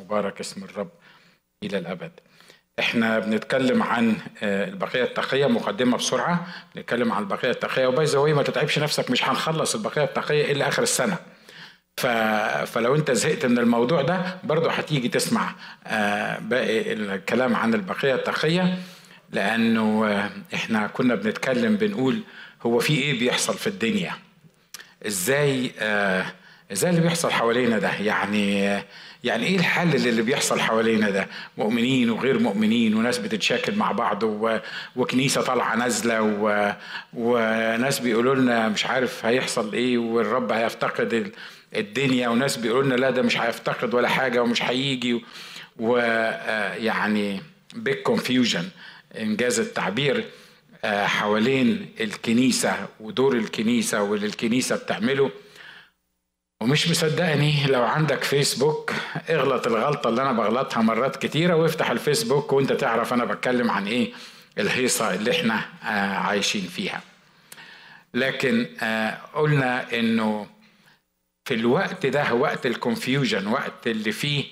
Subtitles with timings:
[0.00, 0.90] مبارك اسم الرب
[1.64, 2.12] إلى الأبد.
[2.78, 6.46] إحنا بنتكلم عن آه، البقية التقية مقدمة بسرعة.
[6.74, 7.86] بنتكلم عن البقية التقية.
[7.86, 11.16] وباي ذا ما تتعبش نفسك مش هنخلص البقية التقية إلا آخر السنة.
[11.96, 12.06] ف...
[12.72, 15.54] فلو أنت زهقت من الموضوع ده برضه هتيجي تسمع
[15.86, 18.78] آه، باقي الكلام عن البقية التقية.
[19.32, 22.20] لأنه آه، إحنا كنا بنتكلم بنقول
[22.62, 24.12] هو في إيه بيحصل في الدنيا؟
[25.06, 25.72] إزاي
[26.72, 28.80] إزاي اللي بيحصل حوالينا ده يعني
[29.24, 34.58] يعني إيه الحل اللي بيحصل حوالينا ده؟ مؤمنين وغير مؤمنين وناس بتتشاكل مع بعض و...
[34.96, 36.72] وكنيسة طالعة نازلة و...
[37.14, 41.32] وناس بيقولوا لنا مش عارف هيحصل إيه والرب هيفتقد
[41.76, 45.24] الدنيا وناس بيقولوا لنا لا ده مش هيفتقد ولا حاجة ومش هيجي
[45.78, 47.40] ويعني
[47.74, 48.68] بيج كونفيوجن
[49.18, 50.24] إنجاز التعبير
[50.84, 55.30] آه، حوالين الكنيسة ودور الكنيسة واللي الكنيسة بتعمله.
[56.62, 58.92] ومش مصدقني لو عندك فيسبوك
[59.30, 64.12] اغلط الغلطة اللي أنا بغلطها مرات كتيرة وافتح الفيسبوك وأنت تعرف أنا بتكلم عن إيه؟
[64.58, 67.00] الهيصة اللي إحنا آه عايشين فيها.
[68.14, 70.46] لكن آه قلنا إنه
[71.44, 74.44] في الوقت ده وقت الكونفيوجن وقت اللي فيه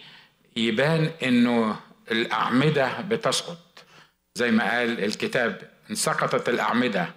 [0.57, 1.77] يبان إنه
[2.11, 3.85] الأعمدة بتسقط.
[4.35, 7.09] زي ما قال الكتاب إن سقطت الأعمدة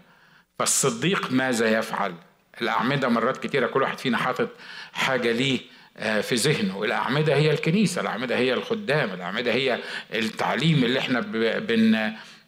[0.60, 2.14] فالصديق ماذا يفعل؟
[2.62, 4.50] الأعمدة مرات كتيرة كل واحد فينا حاطط
[4.94, 5.60] حاجة ليه
[5.98, 6.84] آه، في ذهنه.
[6.84, 9.80] الأعمدة هي الكنيسة الأعمدة هي الخدام الأعمدة هي
[10.14, 11.20] التعليم اللي إحنا
[11.60, 11.96] بن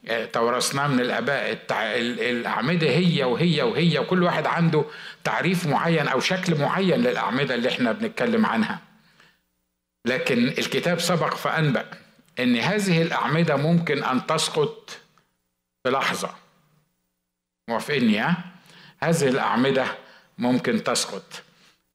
[0.08, 1.60] آه، تورثناه من الآباء.
[2.32, 4.86] الأعمدة هي وهي وهي وكل واحد عنده
[5.24, 8.80] تعريف معين أو شكل معين للأعمدة اللي إحنا بنتكلم عنها.
[10.06, 11.86] لكن الكتاب سبق فأنبأ
[12.40, 15.00] أن هذه الأعمدة ممكن أن تسقط
[15.84, 16.36] في لحظة.
[18.20, 18.53] ها؟
[19.04, 19.86] هذه الأعمدة
[20.38, 21.44] ممكن تسقط.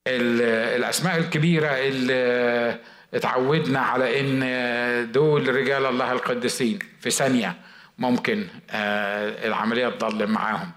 [0.06, 2.78] الأسماء الكبيرة اللي
[3.14, 7.56] اتعودنا على إن دول رجال الله القديسين في ثانية
[7.98, 10.70] ممكن آه، العملية تضل معاهم.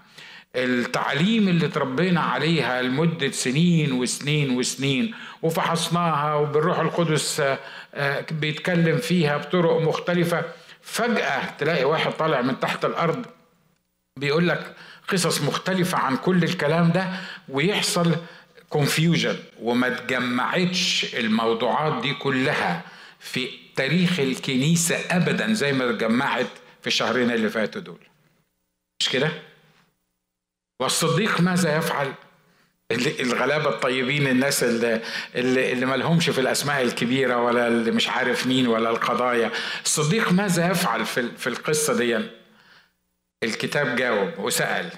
[0.56, 7.42] التعليم اللي تربينا عليها لمدة سنين وسنين وسنين وفحصناها وبالروح القدس
[7.94, 10.42] آه، بيتكلم فيها بطرق مختلفة
[10.82, 13.26] فجأة تلاقي واحد طالع من تحت الأرض
[14.16, 14.74] بيقول لك
[15.08, 17.08] قصص مختلفة عن كل الكلام ده
[17.48, 18.16] ويحصل
[18.68, 22.82] كونفيوجن وما تجمعتش الموضوعات دي كلها
[23.20, 26.46] في تاريخ الكنيسة أبدا زي ما اتجمعت
[26.80, 28.00] في الشهرين اللي فاتوا دول
[29.00, 29.30] مش كده؟
[30.80, 32.12] والصديق ماذا يفعل؟
[33.20, 35.02] الغلابة الطيبين الناس اللي
[35.34, 39.50] اللي, اللي ما لهمش في الأسماء الكبيرة ولا اللي مش عارف مين ولا القضايا
[39.84, 42.20] الصديق ماذا يفعل في في القصة دي
[43.42, 44.90] الكتاب جاوب وسأل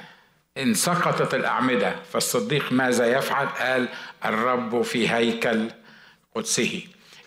[0.59, 3.89] إن سقطت الأعمدة فالصديق ماذا يفعل؟ قال
[4.25, 5.71] الرب في هيكل
[6.35, 6.83] قدسه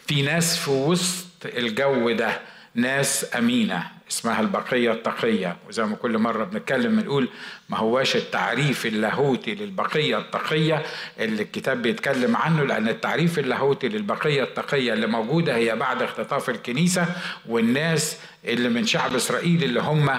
[0.07, 2.39] في ناس في وسط الجو ده
[2.75, 5.57] ناس أمينة اسمها البقية التقية.
[5.69, 7.27] وزي ما كل مرة بنتكلم بنقول
[7.69, 10.83] ما هواش التعريف اللاهوتي للبقية التقية
[11.19, 17.05] اللي الكتاب بيتكلم عنه لأن التعريف اللاهوتي للبقية التقية اللي موجودة هي بعد اختطاف الكنيسة
[17.49, 20.09] والناس اللي من شعب إسرائيل اللي هم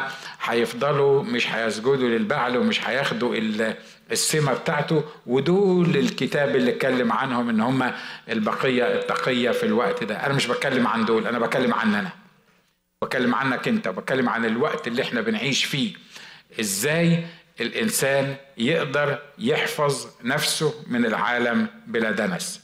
[0.42, 3.36] هيفضلوا مش هيسجدوا للبعل ومش هياخدوا
[4.12, 5.04] السمة بتاعته.
[5.26, 7.92] ودول الكتاب اللي اتكلم عنهم إن هم
[8.28, 10.26] البقية التقية في الوقت ده.
[10.26, 12.08] أنا مش بتكلم عن دول أنا بتكلم عن
[13.02, 15.92] أنا بتكلم عنك انت بتكلم عن الوقت اللي إحنا بنعيش فيه.
[16.60, 17.24] إزاي
[17.60, 22.60] الإنسان يقدر يحفظ نفسه من العالم بلا دنس.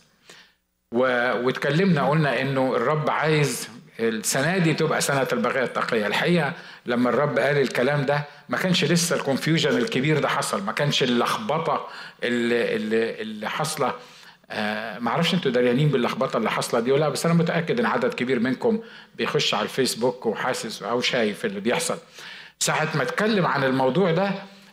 [0.92, 3.68] واتكلمنا قلنا انه الرب عايز
[4.00, 6.06] السنة دي تبقى سنة البغيه التقية.
[6.06, 6.52] الحقيقة
[6.86, 11.88] لما الرب قال الكلام ده ما كانش لسه الكونفيوجن الكبير ده حصل ما كانش اللخبطة
[12.24, 13.94] اللي اللي, اللي حاصلة
[14.50, 18.14] آه ما أعرفش أنتوا دريانين باللخبطة اللي حاصلة دي ولا بس أنا متأكد ان عدد
[18.14, 18.80] كبير منكم
[19.16, 21.98] بيخش على الفيسبوك وحاسس أو شايف اللي بيحصل.
[22.58, 24.30] ساعة ما اتكلم عن الموضوع ده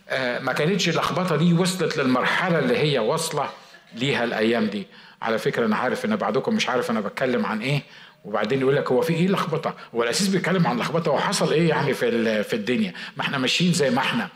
[0.09, 3.49] آه ما كانتش اللخبطة دي وصلت للمرحلة اللي هي واصلة
[3.95, 4.87] ليها الأيام دي.
[5.21, 7.81] على فكرة أنا عارف إن بعضكم مش عارف أنا بتكلم عن إيه
[8.25, 11.69] وبعدين يقول لك هو في إيه لخبطة؟ هو الأساس بيتكلم عن لخبطة هو حصل إيه
[11.69, 14.27] يعني في في الدنيا؟ ما إحنا ماشيين زي ما إحنا.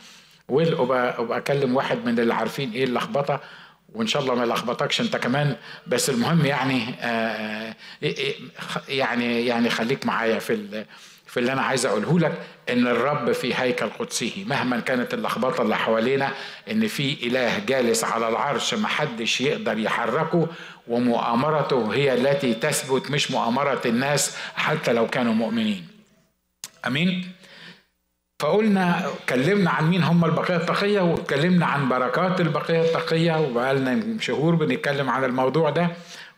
[0.50, 3.40] وابقى أبقى أكلم واحد من اللي عارفين إيه اللخبطة؟
[3.96, 5.56] وإن شاء الله ما يلخبطكش أنت كمان
[5.88, 7.76] بس المهم يعني آه
[8.90, 10.86] يعني يعني خليك معايا في
[11.28, 12.34] في اللي أنا عايز أقوله لك
[12.70, 14.46] إن الرب في هيكل قدسه.
[14.48, 16.32] مهما كانت اللخبطة اللي حوالينا
[16.72, 20.48] إن في إله جالس على العرش محدش يقدر يحركه
[20.88, 25.88] ومؤامرته هي التي تثبت مش مؤامرة الناس حتى لو كانوا مؤمنين.
[26.88, 27.32] أمين؟
[28.40, 35.10] فقلنا اتكلمنا عن مين هم البقية التقية واتكلمنا عن بركات البقية التقية وبقالنا شهور بنتكلم
[35.10, 35.88] عن الموضوع ده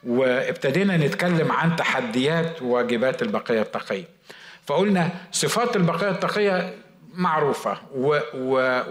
[0.07, 4.03] وابتدينا نتكلم عن تحديات وواجبات البقية التقية.
[4.65, 6.73] فقلنا صفات البقية التقية
[7.13, 7.77] معروفة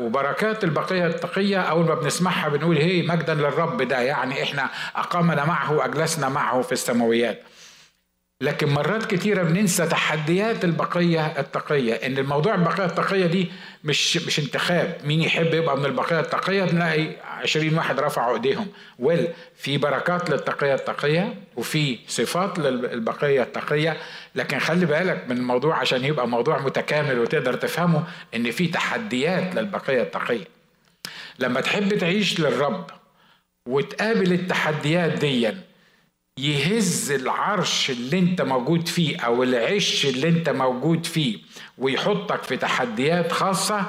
[0.00, 5.72] وبركات البقية التقية أول ما بنسمعها بنقول هي مجدا للرب ده يعني إحنا أقامنا معه
[5.72, 7.42] وأجلسنا معه في السماويات.
[8.40, 13.50] لكن مرات كتيرة بننسى تحديات البقية التقية إن الموضوع البقية التقية دي
[13.84, 14.98] مش مش انتخاب.
[15.04, 18.66] مين يحب يبقى من البقية التقية؟ تلاقي عشرين واحد رفعوا إيديهم.
[18.98, 23.96] ويل في بركات للتقية التقية وفي صفات للبقية التقية.
[24.34, 28.04] لكن خلي بالك من الموضوع عشان يبقى موضوع متكامل وتقدر تفهمه
[28.34, 30.44] إن في تحديات للبقية التقية.
[31.38, 32.90] لما تحب تعيش للرب
[33.68, 35.65] وتقابل التحديات ديًا
[36.38, 41.38] يهز العرش اللي انت موجود فيه أو العش اللي انت موجود فيه
[41.78, 43.86] ويحطك في تحديات خاصة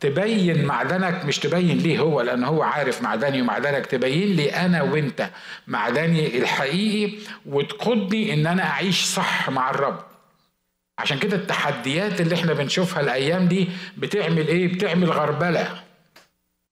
[0.00, 5.30] تبين معدنك مش تبين ليه هو لأن هو عارف معدني ومعدنك تبين لي أنا وأنت
[5.66, 10.00] معدني الحقيقي وتقودني إن أنا أعيش صح مع الرب.
[10.98, 15.82] عشان كده التحديات اللي إحنا بنشوفها الأيام دي بتعمل إيه؟ بتعمل غربلة.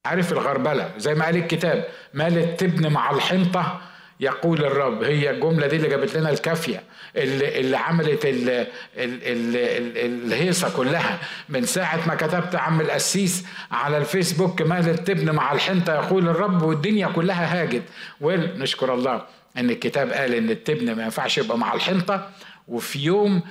[0.07, 1.85] عارف الغربلة؟ زي ما قال الكتاب
[2.15, 3.81] مالت تبني مع الحنطة
[4.23, 6.83] يقول الرب هي الجملة دي اللي جابت لنا الكافية
[7.17, 8.67] اللي, اللي عملت ال ال
[8.97, 11.19] ال ال الهيصة كلها.
[11.49, 17.07] من ساعة ما كتبت عم القسيس على الفيسبوك مال التبن مع الحنطة يقول الرب والدنيا
[17.09, 17.83] كلها هاجت.
[18.21, 19.23] ونشكر الله
[19.57, 22.29] إن الكتاب قال إن التبن ما ينفعش يبقى مع الحنطة.
[22.69, 23.43] وفي يوم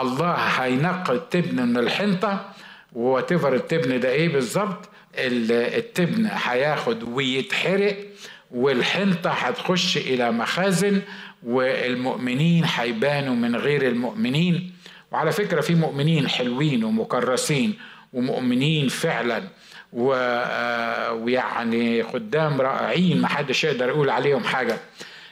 [0.00, 2.52] الله هينقي التبن من الحنطة
[2.92, 4.88] وتفر التبن ده إيه بالظبط
[5.18, 7.96] التبن هياخد ويتحرق.
[8.50, 11.02] والحنطة هتخش إلى مخازن
[11.42, 14.72] والمؤمنين هيبانوا من غير المؤمنين.
[15.12, 17.78] وعلى فكرة في مؤمنين حلوين ومكرسين
[18.12, 19.42] ومؤمنين فعلا.
[20.12, 24.78] آه، ويعني خدام رائعين ما حدش يقدر يقول عليهم حاجة.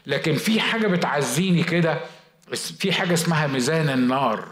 [0.06, 1.98] لكن في حاجة بتعزيني كده
[2.78, 4.44] في حاجة اسمها ميزان النار.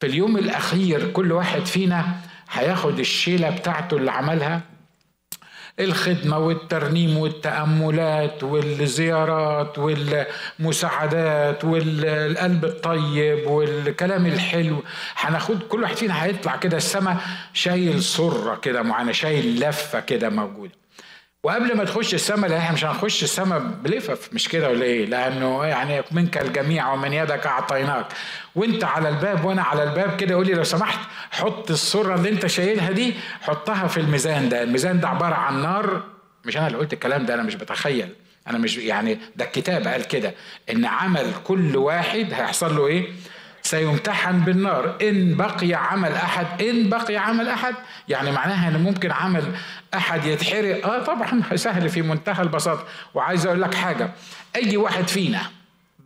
[0.00, 2.16] في اليوم الأخير كل واحد فينا
[2.50, 4.60] هياخد الشيلة بتاعته اللي عملها
[5.80, 14.82] الخدمة والترنيم والتأملات والزيارات والمساعدات والقلب الطيب والكلام الحلو.
[15.16, 17.16] هناخد كل واحد فينا هيطلع كده السما
[17.52, 20.81] شايل سرة كده معينة شايل لفة كده موجودة.
[21.44, 25.64] وقبل ما تخش السماء لا إحنا مش هنخش السماء بلفف مش كده ولا إيه؟ لأنه
[25.64, 28.06] يعني منك الجميع ومن يدك أعطيناك.
[28.54, 30.98] وأنت على الباب وأنا على الباب كده قولي لو سمحت
[31.30, 34.62] حط الصورة اللي أنت شايلها دي حطها في الميزان ده.
[34.62, 36.02] الميزان ده عبارة عن نار.
[36.44, 38.08] مش أنا اللي قلت الكلام ده أنا مش بتخيل.
[38.48, 40.34] أنا مش يعني ده الكتاب قال كده.
[40.70, 43.06] إن عمل كل واحد هيحصل له إيه؟
[43.62, 44.96] سيمتحن بالنار.
[45.02, 47.74] إن بقي عمل أحد إن بقي عمل أحد.
[48.08, 49.44] يعني معناها إن ممكن عمل
[49.94, 50.86] أحد يتحرق.
[50.86, 52.84] آه طبعا سهل في منتهى البساطة.
[53.14, 54.10] وعايز أقول لك حاجة.
[54.56, 55.40] أي واحد فينا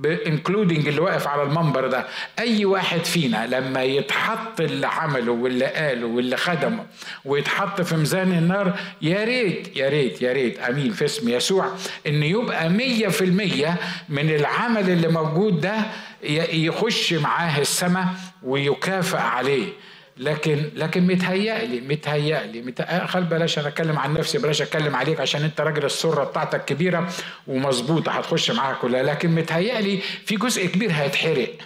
[0.05, 2.06] انكلودنج اللي واقف على المنبر ده
[2.38, 6.87] أي واحد فينا لما يتحط اللي عمله واللي قاله واللي خدمه
[7.25, 11.67] ويتحط في ميزان النار يا ريت يا ريت يا ريت آمين في اسم يسوع
[12.06, 13.76] إن يبقى مية في المية
[14.08, 15.76] من العمل اللي موجود ده
[16.23, 18.07] يخش معاه السماء
[18.43, 19.73] ويكافئ عليه
[20.17, 25.61] لكن لكن متهيألي متهيألي خل بلاش أنا أتكلم عن نفسي بلاش أتكلم عليك عشان أنت
[25.61, 27.09] راجل السره بتاعتك كبيرة
[27.47, 31.59] ومظبوطه هتخش معاها كلها لكن متهيألي في جزء كبير هيتحرق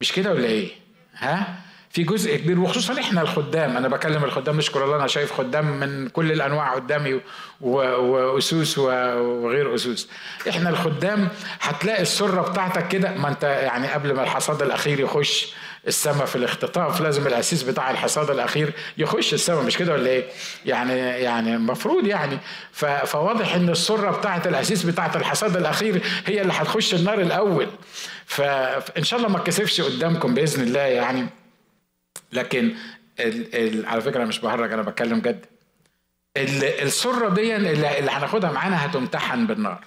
[0.00, 0.68] مش كده ولا إيه؟
[1.16, 1.54] ها؟
[1.98, 3.76] في جزء كبير وخصوصا إحنا الخدام.
[3.76, 7.20] أنا بكلم الخدام نشكر الله أنا شايف خدام من كل الأنواع قدامي
[7.60, 10.08] وأسوس وغير أسوس.
[10.48, 11.28] إحنا الخدام
[11.60, 13.14] هتلاقي السرة بتاعتك كده.
[13.14, 15.54] ما أنت يعني قبل ما الحصاد الأخير يخش
[15.86, 20.24] السماء في الاختطاف لازم الأسيس بتاع الحصاد الأخير يخش السماء مش كده ولا إيه؟
[20.66, 22.38] يعني يعني المفروض يعني.
[23.06, 27.66] فواضح إن السرة بتاعه الأسيس بتاعه الحصاد الأخير هي اللي هتخش النار الأول.
[28.26, 31.26] فان شاء الله ما اتكسفش قدامكم بإذن الله يعني.
[32.32, 32.74] لكن
[33.20, 35.44] ال ال على فكرة مش بهرج أنا بتكلم جد.
[36.82, 39.84] السره دي اللي, اللي هناخدها معانا هتمتحن بالنار.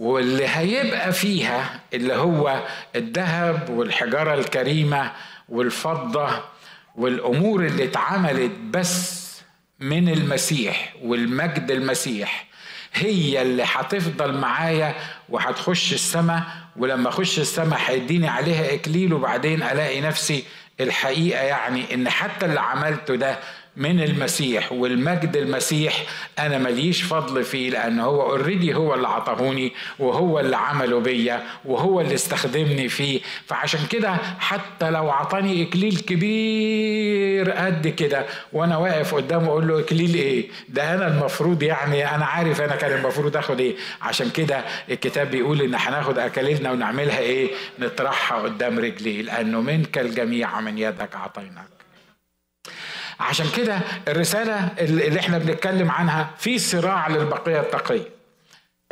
[0.00, 2.64] واللي هيبقى فيها اللي هو
[2.96, 5.12] الذهب والحجارة الكريمة
[5.48, 6.42] والفضة
[6.96, 9.20] والأمور اللي اتعملت بس
[9.80, 12.46] من المسيح والمجد المسيح
[12.92, 14.94] هي اللي هتفضل معايا
[15.28, 16.42] وهتخش السماء
[16.76, 20.44] ولما أخش السماء هيديني عليها إكليل وبعدين ألاقي نفسي
[20.80, 23.38] الحقيقة يعني إن حتى اللي عملته ده
[23.80, 26.04] من المسيح والمجد المسيح.
[26.38, 32.00] أنا ماليش فضل فيه لأن هو اوريدي هو اللي عطاهوني وهو اللي عمله بيا وهو
[32.00, 33.20] اللي استخدمني فيه.
[33.46, 40.14] فعشان كده حتى لو عطاني إكليل كبير قد كده وأنا واقف قدامه أقول له إكليل
[40.14, 43.76] إيه؟ ده أنا المفروض يعني أنا عارف أنا كان المفروض آخد إيه.
[44.02, 50.60] عشان كده الكتاب بيقول إن هناخد أكاليلنا ونعملها إيه؟ نطرحها قدام رجليه لأنه منك الجميع
[50.60, 51.79] من يدك اعطيناك
[53.20, 58.08] عشان كده الرسالة اللي إحنا بنتكلم عنها في صراع للبقية التقية.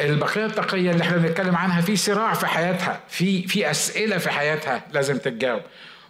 [0.01, 4.83] البقية التقية اللي إحنا بنتكلم عنها في صراع في حياتها في في أسئلة في حياتها
[4.93, 5.63] لازم تتجاوب.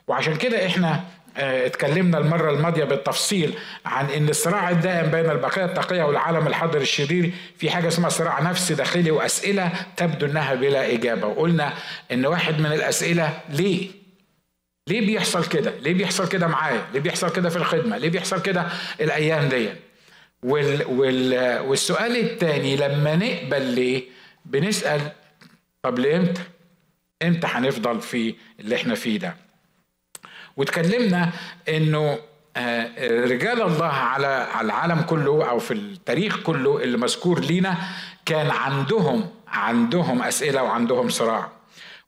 [0.09, 1.01] وعشان كده إحنا
[1.37, 3.55] آه اتكلمنا المرة الماضية بالتفصيل
[3.87, 8.75] عن إن الصراع الدائم بين البقية التقية والعالم الحاضر الشرير في حاجة اسمها صراع نفسي
[8.75, 11.27] داخلي وأسئلة تبدو إنها بلا إجابة.
[11.27, 11.73] وقلنا
[12.13, 13.89] إن واحد من الأسئلة ليه
[14.89, 18.67] ليه بيحصل كده؟ ليه بيحصل كده معايا؟ ليه بيحصل كده في الخدمة؟ ليه بيحصل كده
[19.01, 19.69] الأيام دي
[20.43, 24.03] وال وال والسؤال الثاني لما نقبل ليه؟
[24.45, 25.01] بنسأل
[25.83, 26.41] طب لامتى
[27.23, 29.37] إمتى؟ هنفضل في اللي إحنا فيه ده؟
[30.57, 31.31] واتكلمنا
[31.69, 32.19] إنه
[33.25, 37.77] رجال الله على العالم كله أو في التاريخ كله اللي مذكور لينا
[38.27, 41.58] كان عندهم عندهم أسئلة وعندهم صراع.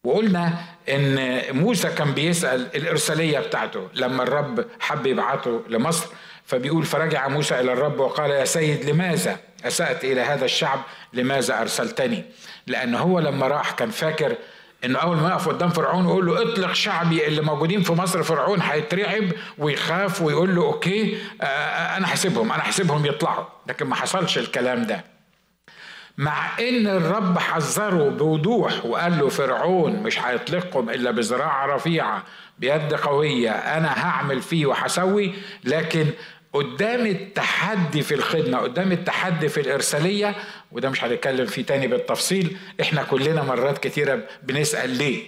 [0.05, 6.07] وقلنا إن موسى كان بيسأل الإرسالية بتاعته لما الرب حب يبعته لمصر
[6.45, 10.81] فبيقول فرجع موسى إلى الرب وقال يا سيد لماذا أسأت إلى هذا الشعب؟
[11.13, 12.25] لماذا أرسلتني؟
[12.67, 14.37] لأن هو لما راح كان فاكر
[14.85, 18.61] إنه أول ما يقف قدام فرعون ويقول له اطلق شعبي اللي موجودين في مصر فرعون
[18.63, 19.25] هيترعب
[19.59, 21.19] ويخاف ويقول له أوكي
[21.97, 23.45] أنا هسيبهم أنا هسيبهم يطلعوا.
[23.69, 25.05] لكن ما حصلش الكلام ده.
[26.21, 32.25] مع إن الرب حذره بوضوح وقال له فرعون مش هيطلقكم إلا بذراع رفيعة
[32.59, 35.33] بيد قوية أنا هعمل فيه وهسوي.
[35.65, 36.07] لكن
[36.53, 40.35] قدام التحدي في الخدمة قدام التحدي في الإرسالية
[40.73, 45.23] وده مش هنتكلم فيه تاني بالتفصيل إحنا كلنا مرات كتيرة بنسأل ليه؟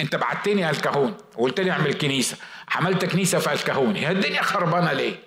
[0.00, 2.36] أنت بعتني ألكهون وقلت لي أعمل كنيسة
[2.74, 5.25] عملت كنيسة في ألكهون هي الدنيا خربانة ليه؟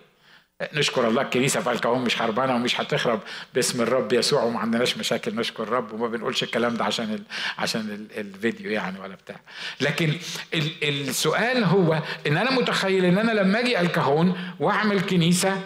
[0.74, 3.20] نشكر الله الكنيسة في الكون مش خربانة ومش هتخرب.
[3.56, 7.22] باسم الرب يسوع وما عندناش مشاكل نشكر الرب وما بنقولش الكلام ده عشان ال
[7.60, 9.36] عشان ال الفيديو يعني ولا بتاع.
[9.82, 10.13] لكن
[10.54, 15.58] ال السؤال هو إن أنا متخيل إن أنا لما أجي الكهون وأعمل كنيسة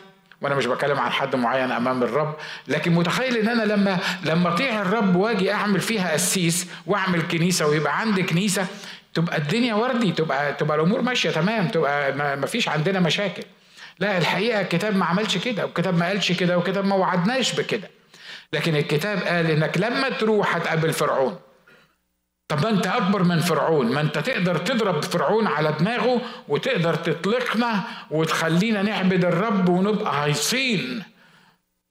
[0.42, 2.36] وأنا مش بتكلم عن حد معين أمام الرب
[2.68, 8.00] لكن متخيل إن أنا لما لما أطيع الرب وأجي أعمل فيها قسيس وأعمل كنيسة ويبقى
[8.00, 8.68] عندي كنيسة
[9.14, 13.44] تبقى الدنيا وردي تبقى تبقى الأمور ماشية تمام تبقى ما فيش عندنا مشاكل.
[14.04, 17.90] لا الحقيقة الكتاب ما عملش كده والكتاب ما قالش كده والكتاب ما وعدناش بكده.
[18.54, 21.40] لكن الكتاب قال إنك لما تروح هتقابل فرعون.
[22.48, 27.84] طب ما أنت أكبر من فرعون ما أنت تقدر تضرب فرعون على دماغه وتقدر تطلقنا
[28.12, 31.04] وتخلينا نعبد الرب ونبقى هيصين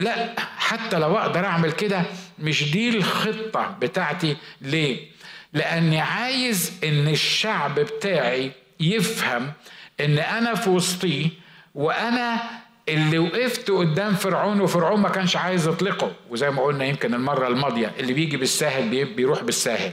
[0.00, 2.02] لا حتى لو أقدر أعمل كده
[2.38, 4.36] مش دي الخطة بتاعتي.
[4.60, 5.08] ليه؟
[5.52, 9.52] لأني عايز إن الشعب بتاعي يفهم
[10.00, 11.41] إن أنا في وسطيه
[11.74, 12.40] وأنا
[12.88, 16.12] اللي وقفت قدام فرعون وفرعون ما كانش عايز يطلقه.
[16.30, 19.92] وزي ما قلنا يمكن المرة الماضية اللي بيجي بالساهل بيروح بالساهل.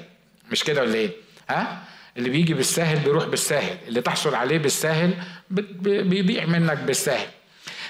[0.51, 1.11] مش كده ولا إيه؟
[1.49, 1.83] ها؟
[2.17, 3.77] اللي بيجي بالساهل بيروح بالساهل.
[3.87, 5.13] اللي تحصل عليه بالساهل
[5.49, 7.27] بيضيع منك بالساهل.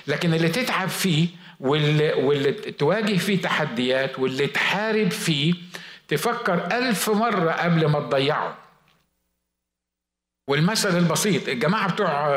[0.08, 1.28] لكن اللي تتعب فيه
[1.60, 5.54] واللي, واللي تواجه فيه تحديات واللي تحارب فيه
[6.08, 8.58] تفكر ألف مرة قبل ما تضيعه.
[10.50, 12.28] والمثل البسيط الجماعة بتوع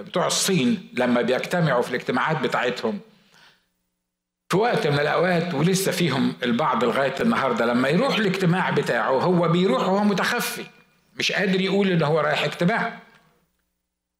[0.00, 3.00] بتوع الصين لما بيجتمعوا في الاجتماعات بتاعتهم
[4.50, 9.88] في وقت من الأوقات ولسه فيهم البعض لغاية النهاردة لما يروح الاجتماع بتاعه هو بيروح
[9.88, 10.64] وهو متخفي
[11.18, 13.01] مش قادر يقول إن هو رايح اجتماع.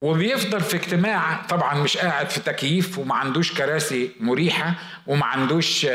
[0.02, 4.74] وبيفضل في اجتماع طبعا مش قاعد في تكييف وما عندوش كراسي مريحة
[5.06, 5.86] وما عندوش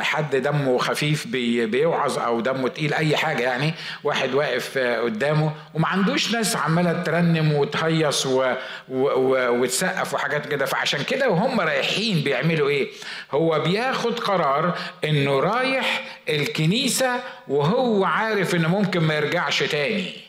[0.00, 1.26] حد دمه خفيف
[1.66, 3.74] بيوعظ أو دمه تقيل أي حاجة يعني
[4.04, 8.54] واحد واقف قدامه وما عندوش ناس عمالة ترنم وتهيص و...
[8.88, 9.02] و...
[9.08, 9.60] و...
[9.62, 10.66] وتسقف وحاجات كده.
[10.66, 12.88] فعشان كده وهم رايحين بيعملوا إيه؟
[13.32, 20.21] هو بياخد قرار إنه رايح الكنيسة وهو عارف إنه ممكن ما يرجعش تاني.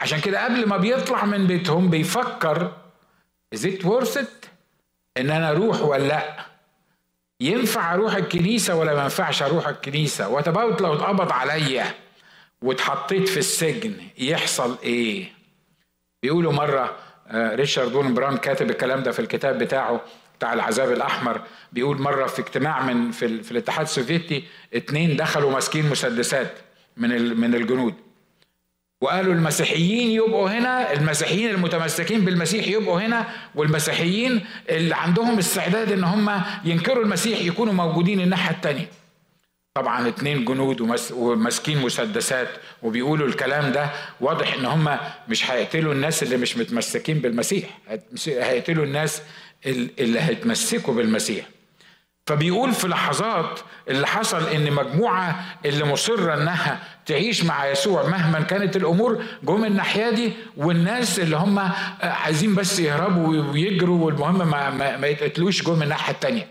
[0.00, 2.72] عشان كده قبل ما بيطلع من بيتهم بيفكر
[3.54, 4.48] is it worth it
[5.16, 6.36] إن أنا أروح ولا لأ؟
[7.40, 11.94] ينفع أروح الكنيسة ولا ما ينفعش أروح الكنيسة؟ وتباوت لو اتقبض عليا
[12.62, 15.32] واتحطيت في السجن يحصل إيه؟
[16.22, 16.96] بيقولوا مرة
[17.34, 20.00] ريتشارد وون بران كاتب الكلام ده في الكتاب بتاعه
[20.38, 21.42] بتاع العذاب الأحمر.
[21.72, 26.52] بيقول مرة في اجتماع من في, في الاتحاد السوفيتي اتنين دخلوا ماسكين مسدسات
[26.96, 27.94] من من الجنود.
[29.00, 34.40] وقالوا المسيحيين يبقوا هنا المسيحيين المتمسكين بالمسيح يبقوا هنا والمسيحيين
[34.70, 38.88] اللي عندهم استعداد إن هم ينكروا المسيح يكونوا موجودين الناحية الثانية
[39.74, 40.80] طبعا اتنين جنود
[41.12, 42.48] وماسكين مسدسات
[42.82, 43.90] وبيقولوا الكلام ده
[44.20, 44.96] واضح إن هم
[45.28, 47.64] مش هيقتلوا الناس اللي مش متمسكين بالمسيح
[48.26, 49.22] هيقتلوا الناس
[49.66, 51.44] اللي هيتمسكوا بالمسيح.
[52.28, 58.76] فبيقول في لحظات اللي حصل إن مجموعة اللي مصرة إنها تعيش مع يسوع مهما كانت
[58.76, 61.70] الأمور جم الناحية دي والناس اللي هم
[62.02, 66.48] عايزين بس يهربوا ويجروا والمهم ما, ما, ما يتقتلوش جم الناحية الثانية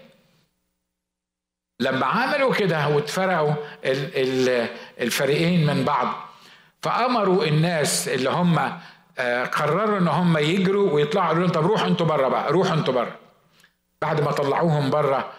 [1.80, 3.54] لما عملوا كده واتفرقوا
[5.02, 6.08] الفريقين من بعض
[6.82, 8.60] فأمروا الناس اللي هم
[9.20, 13.16] آه، قرروا إن هم يجروا ويطلعوا لهم طب روحوا أنتوا بره بقى روحوا أنتوا بره
[14.02, 15.32] بعد ما طلعوهم بره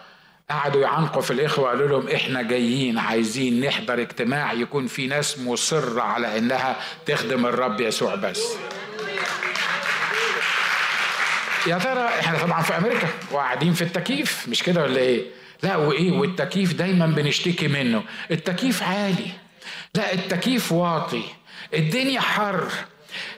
[0.49, 6.01] قعدوا يعنقوا في الإخوة قالوا لهم إحنا جايين عايزين نحضر اجتماع يكون في ناس مصرة
[6.01, 6.75] على إنها
[7.05, 8.43] تخدم الرب يسوع بس.
[11.67, 15.23] يا ترى إحنا طبعا في أمريكا وقاعدين في التكييف مش كده ولا إيه؟
[15.63, 18.03] لا وإيه؟ والتكييف دايما بنشتكي منه.
[18.31, 19.27] التكييف عالي.
[19.95, 21.23] لا التكييف واطي.
[21.73, 22.67] الدنيا حر.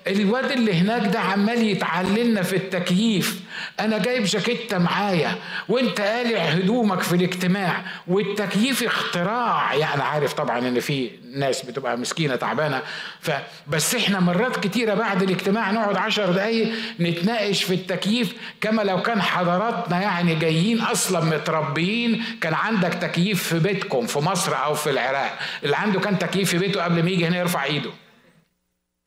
[0.08, 3.40] الواد اللي هناك ده عمال يتعللنا في التكييف.
[3.82, 5.36] أنا جايب جاكيتة معايا
[5.70, 9.74] وأنت قالع هدومك في الاجتماع والتكييف اختراع.
[9.74, 12.82] يعني عارف طبعا إن في ناس بتبقى مسكينة تعبانة.
[13.20, 18.34] فبس إحنا مرات كتيرة بعد الاجتماع نقعد عشر دقايق نتناقش في التكييف.
[18.62, 24.64] كما لو كان حضراتنا يعني جايين أصلا متربيين كان عندك تكييف في بيتكم في مصر
[24.64, 25.40] أو في العراق.
[25.64, 27.92] اللي عنده كان تكييف في بيته قبل ما يجي هنا يرفع إيده.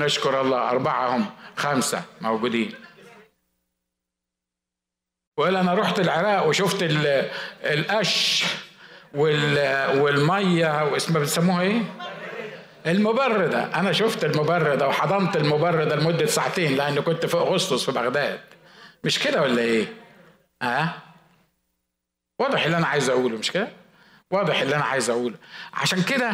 [0.00, 1.26] نشكر الله أربعة هم
[1.56, 2.83] خمسة موجودين.
[5.36, 6.78] ولا أنا رحت العراق وشفت
[7.64, 8.44] القش
[9.14, 11.82] والمية واسمها بتسموها إيه؟
[12.86, 18.40] المبردة أنا شفت المبردة وحضنت المبردة لمدة ساعتين لأن كنت في أغسطس في بغداد
[19.04, 19.86] مش كده ولا إيه؟
[20.62, 20.88] أه؟
[22.38, 23.68] واضح اللي أنا عايز أقوله مش كده؟
[24.30, 25.36] واضح اللي أنا عايز أقوله
[25.72, 26.32] عشان كده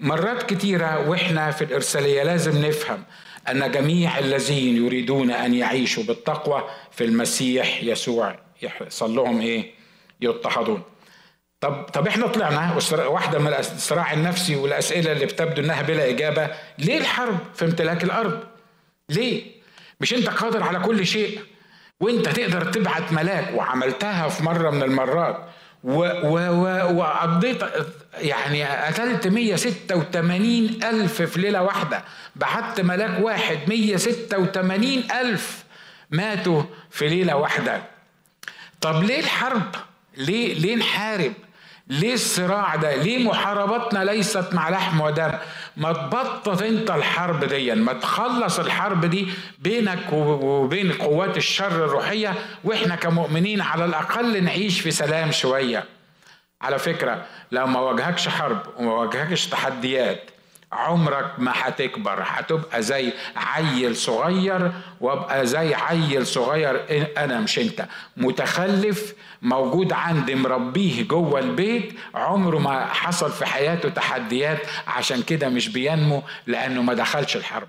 [0.00, 3.04] مرات كتيرة وإحنا في الإرسالية لازم نفهم
[3.50, 9.70] أن جميع الذين يريدون أن يعيشوا بالتقوى في المسيح يسوع يحصل لهم إيه؟
[10.20, 10.82] يضطهدون.
[11.60, 16.98] طب طب إحنا طلعنا واحدة من الصراع النفسي والأسئلة اللي بتبدو إنها بلا إجابة، ليه
[16.98, 18.40] الحرب في امتلاك الأرض؟
[19.08, 19.42] ليه؟
[20.00, 21.40] مش أنت قادر على كل شيء
[22.00, 25.47] وأنت تقدر تبعت ملاك وعملتها في مرة من المرات
[25.84, 27.62] وقضيت
[28.18, 32.04] يعني قتلت 186 ألف في ليلة واحدة.
[32.36, 35.64] بعت ملاك واحد 186 ألف
[36.10, 37.82] ماتوا في ليلة واحدة.
[38.80, 39.74] طب ليه الحرب؟
[40.16, 41.32] ليه ليه نحارب؟
[41.88, 45.32] ليه الصراع ده؟ ليه محاربتنا ليست مع لحم ودم؟
[45.76, 52.96] ما تبطط انت الحرب دي ما تخلص الحرب دي بينك وبين قوات الشر الروحية وإحنا
[52.96, 55.84] كمؤمنين على الأقل نعيش في سلام شوية.
[56.62, 60.30] على فكرة لو ما واجهكش حرب وما واجهكش تحديات
[60.72, 66.84] عمرك ما هتكبر هتبقى زي عيل صغير وابقى زي عيل صغير.
[67.16, 67.88] أنا مش أنت.
[68.16, 71.92] متخلف موجود عندي مربيه جوه البيت.
[72.14, 74.58] عمره ما حصل في حياته تحديات.
[74.86, 77.68] عشان كده مش بينمو لأنه ما دخلش الحرب.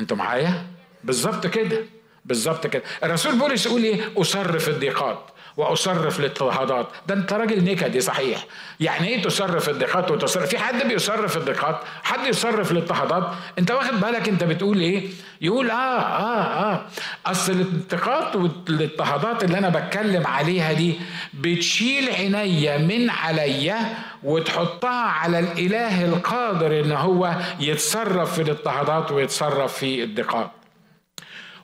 [0.00, 0.66] أنتوا معايا؟
[1.04, 1.84] بالظبط كده.
[2.24, 2.82] بالظبط كده.
[3.04, 5.30] الرسول بولس يقول إيه؟ اصرف الضيقات.
[5.58, 8.44] وأصرف الاضطهادات ده أنت راجل نكدي صحيح.
[8.80, 14.28] يعني إيه تصرف الضيقات وتصرف؟ في حد بيصرف الضيقات حد يصرف الاضطهادات أنت واخد بالك
[14.28, 15.08] أنت بتقول إيه؟
[15.40, 16.86] يقول آه آه آه.
[17.26, 21.00] أصل الانتقاد والاضطهادات اللي أنا بتكلم عليها دي
[21.34, 23.78] بتشيل عينيا من عليا
[24.22, 30.50] وتحطها على الإله القادر إن هو يتصرف في الاضطهادات ويتصرف في الضيقات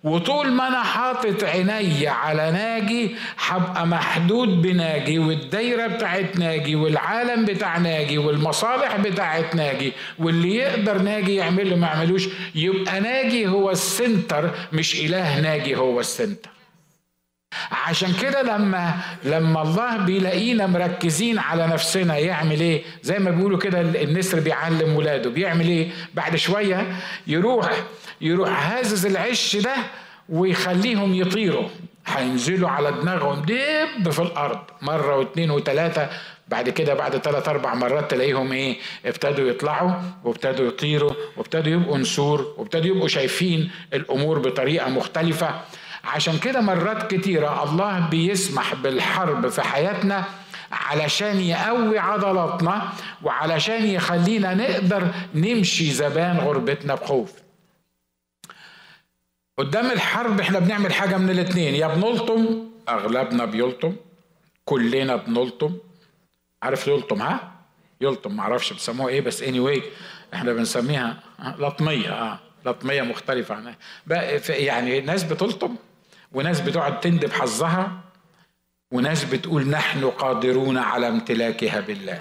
[0.04, 7.78] وطول ما أنا حاطط عيني على ناجي هبقى محدود بناجي والدايرة بتاعت ناجي والعالم بتاع
[7.78, 14.50] ناجي والمصالح بتاعت ناجي واللي يقدر ناجي يعمله ما يعملوش يبقى ناجي هو ال center
[14.72, 16.50] مش إله ناجي هو ال center.
[17.72, 23.80] عشان كده لما لما الله بيلاقينا مركزين على نفسنا يعمل إيه؟ زي ما بيقولوا كده
[23.80, 25.30] النسر بيعلم ولاده.
[25.30, 26.86] بيعمل إيه؟ بعد شوية
[27.26, 27.70] يروح
[28.20, 29.74] يروح هازز العش ده
[30.28, 31.68] ويخليهم يطيروا.
[32.06, 36.08] هينزلوا على دماغهم دب في الأرض مرة واثنين وثلاثه
[36.48, 39.92] بعد كده بعد ثلاث أربع مرات تلاقيهم إيه؟ ابتدوا يطلعوا
[40.24, 45.60] وابتدوا يطيروا وابتدوا يبقوا نسور وابتدوا يبقوا شايفين الأمور بطريقة مختلفة.
[46.04, 50.24] عشان كده مرات كتيرة الله بيسمح بالحرب في حياتنا
[50.72, 57.32] علشان يقوي عضلاتنا وعلشان يخلينا نقدر نمشي زبان غربتنا بخوف.
[59.58, 63.96] قدام الحرب إحنا بنعمل حاجة من الاتنين يا بنلطم أغلبنا بيلطم
[64.64, 65.76] كلنا بنلطم.
[66.62, 67.52] عارف يلطم ها؟
[68.00, 69.80] يلطم معرفش بيسموها إيه بس anyway
[70.34, 71.20] إحنا بنسميها
[71.58, 73.76] لطمية آه لطمية مختلفة عنها
[74.48, 75.76] يعني ناس بتلطم.
[76.34, 78.00] وناس بتقعد تندب حظها
[78.92, 82.20] وناس بتقول نحن قادرون على امتلاكها بالله.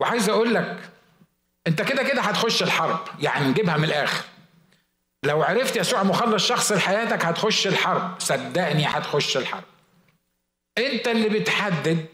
[0.00, 0.90] وعايز أقول لك
[1.66, 4.24] أنت كده كده هتخش الحرب يعني نجيبها من الآخر.
[5.24, 8.20] لو عرفت يسوع مخلص شخص لحياتك هتخش الحرب.
[8.20, 9.64] صدقني هتخش الحرب.
[10.78, 12.06] أنت اللي بتحدد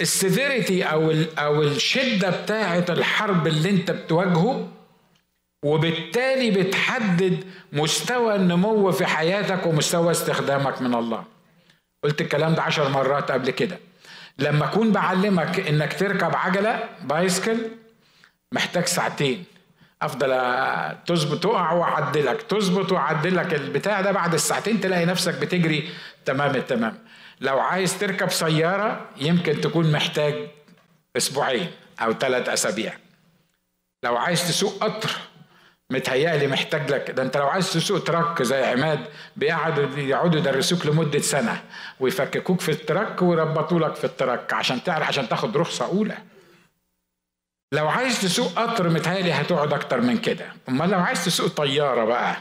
[0.00, 4.68] السيفيريتي أو أو الشدة بتاعة الحرب اللي أنت بتواجهه
[5.64, 11.24] وبالتالي بتحدد مستوى النمو في حياتك ومستوى استخدامك من الله.
[12.04, 13.78] قلت الكلام ده عشر مرات قبل كده.
[14.38, 17.58] لما أكون بعلمك إنك تركب عجلة بايسكل
[18.52, 19.44] محتاج ساعتين.
[20.02, 20.28] أفضل
[21.06, 22.42] تظبط تقع وأعدلك.
[22.42, 25.90] تظبط وأعدلك البتاع ده بعد الساعتين تلاقي نفسك بتجري.
[26.24, 26.98] تمام التمام
[27.40, 30.34] لو عايز تركب سيارة يمكن تكون محتاج
[31.16, 31.70] أسبوعين
[32.00, 32.92] أو ثلاث أسابيع.
[34.04, 35.10] لو عايز تسوق قطر
[35.90, 37.10] متهيألي محتاج لك.
[37.10, 39.00] ده انت لو عايز تسوق truck زي عماد
[39.36, 41.62] بيقعدوا يقعدوا يدرسوك لمدة سنة
[42.00, 46.16] ويفككوك في ال truck ويربطوا لك في ال truck عشان تعرف عشان تاخد رخصة أولى.
[47.72, 50.46] لو عايز تسوق قطر متهيألي هتقعد أكتر من كده.
[50.68, 52.36] أمال لو عايز تسوق طيارة بقى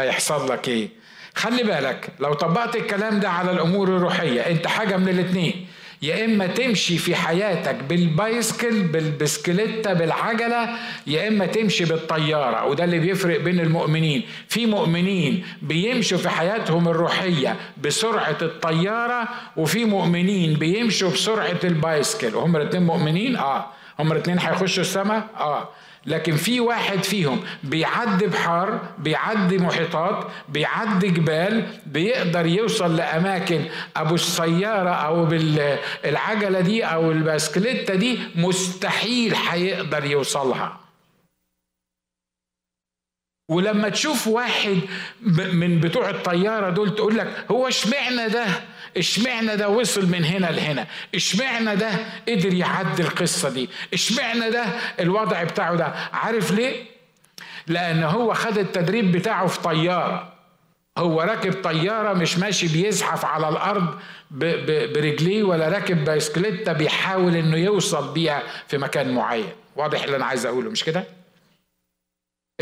[0.00, 0.88] هيحصل لك إيه؟
[1.34, 5.68] خلي بالك لو طبقت الكلام ده على الأمور الروحية أنت حاجة من الاثنين
[6.02, 10.68] يا إما تمشي في حياتك بالبايسكل بالبسكليتة بالعجلة
[11.06, 14.22] يا إما تمشي بالطيارة وده اللي بيفرق بين المؤمنين.
[14.48, 22.34] في مؤمنين بيمشوا في حياتهم الروحية بسرعة الطيارة وفي مؤمنين بيمشوا بسرعة البايسكل.
[22.34, 23.66] وهم الاثنين مؤمنين؟ آه.
[23.98, 25.68] هم الاثنين هيخشوا السماء؟ آه.
[26.06, 33.64] لكن في واحد فيهم بيعدي بحار بيعدي محيطات بيعدي جبال بيقدر يوصل لأماكن
[33.96, 40.80] أبو السيارة أو بالعجلة دي أو البسكليتة دي مستحيل هيقدر يوصلها.
[43.50, 44.78] ولما تشوف واحد
[45.52, 48.46] من بتوع الطيارة دول تقول لك هو اشمعنى ده؟
[48.96, 51.90] اشمعنى ده وصل من هنا لهنا؟ اشمعنى ده
[52.28, 54.64] قدر يعدي القصة دي؟ اشمعنى ده
[55.00, 56.84] الوضع بتاعه ده؟ عارف ليه؟
[57.66, 60.32] لأن هو خد التدريب بتاعه في طياره
[60.98, 63.98] هو راكب طيارة مش ماشي بيزحف على الأرض
[64.30, 69.52] برجليه ولا راكب بايسكليتة بيحاول إنه يوصل بيها في مكان معين.
[69.76, 71.04] واضح اللي أنا عايز أقوله مش كده؟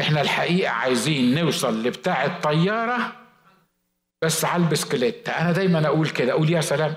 [0.01, 3.13] إحنا الحقيقة عايزين نوصل لبتاع الطيارة
[4.23, 5.29] بس على البسكليت.
[5.29, 6.95] أنا دايما أقول كده أقول يا سلام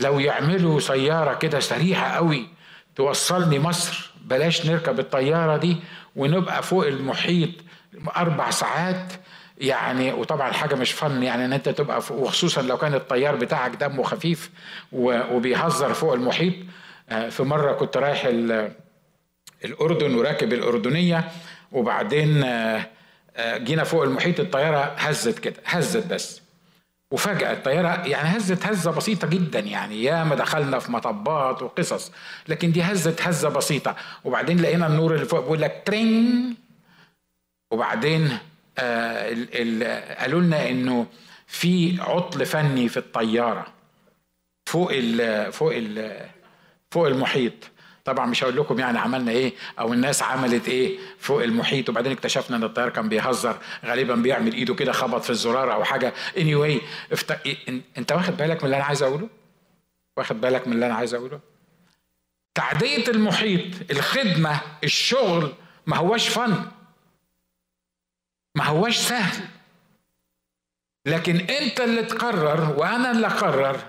[0.00, 2.48] لو يعملوا سيارة كده سريعة قوي
[2.96, 5.76] توصلني مصر بلاش نركب الطيارة دي
[6.16, 7.50] ونبقى فوق المحيط
[8.16, 9.12] أربع ساعات.
[9.58, 14.02] يعني وطبعا حاجة مش فن يعني إن أنت تبقى وخصوصا لو كان الطيار بتاعك دمه
[14.02, 14.50] خفيف
[14.92, 16.54] وبيهزر فوق المحيط.
[17.10, 18.24] آه، في مرة كنت رايح
[19.64, 21.24] الأردن وراكب الأردنية
[21.72, 22.86] وبعدين آه،
[23.36, 26.42] آه، جينا فوق المحيط الطيارة هزت كده هزت بس.
[27.10, 32.12] وفجأة الطيارة يعني هزت هزة بسيطة جدا يعني يا ما دخلنا في مطبات وقصص
[32.48, 33.96] لكن دي هزت هزة بسيطة.
[34.24, 36.54] وبعدين لقينا النور اللي فوق بيقول لك ترينج
[37.72, 38.38] وبعدين
[38.78, 41.06] آه ال ال قالوا لنا إنه
[41.46, 43.66] في عطل فني في الطيارة
[44.66, 46.20] فوق ال فوق ال
[46.90, 47.54] فوق المحيط.
[48.08, 51.88] طبعا مش هقول لكم يعني عملنا إيه أو الناس عملت إيه فوق المحيط.
[51.88, 56.12] وبعدين اكتشفنا إن الطيار كان بيهزر غالبا بيعمل إيده كده خبط في الزرار أو حاجة.
[56.38, 57.38] اني anyway افت...
[57.98, 59.28] أنت واخد بالك من اللي أنا عايز أقوله؟
[60.16, 61.40] واخد بالك من اللي أنا عايز أقوله؟
[62.54, 65.52] تعدية المحيط الخدمة الشغل
[65.86, 66.64] ما هواش فن.
[68.54, 69.44] ما هواش سهل.
[71.06, 73.80] لكن أنت اللي تقرر وأنا اللي أقرر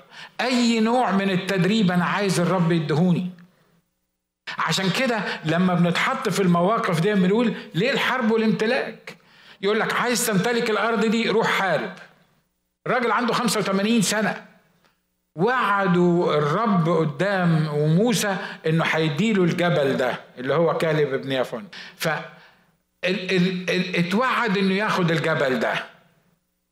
[0.41, 3.38] أي نوع من التدريب أنا عايز الرب يدهوني.
[4.57, 9.17] عشان كده لما بنتحط في المواقف دي بنقول ليه الحرب والامتلاك؟
[9.61, 11.91] يقول لك عايز تمتلك الأرض دي روح حارب.
[12.87, 14.45] الراجل عنده 85 سنة.
[15.35, 18.35] وعدوا الرب قدام وموسى
[18.67, 22.07] إنه هيديله الجبل ده اللي هو كالب ابن يفون ف
[23.95, 25.73] اتوعد إنه ياخد الجبل ده.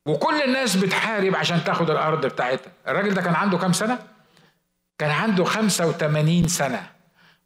[0.06, 2.72] وكل الناس بتحارب عشان تاخد الأرض بتاعتها.
[2.88, 3.98] الراجل ده كان عنده كام سنة؟
[4.98, 6.86] كان عنده 85 سنة.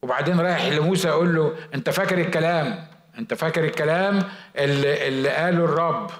[0.03, 2.85] وبعدين رايح لموسى يقول له أنت فاكر الكلام؟
[3.19, 4.23] أنت فاكر الكلام
[4.57, 6.11] اللي, اللي قاله الرب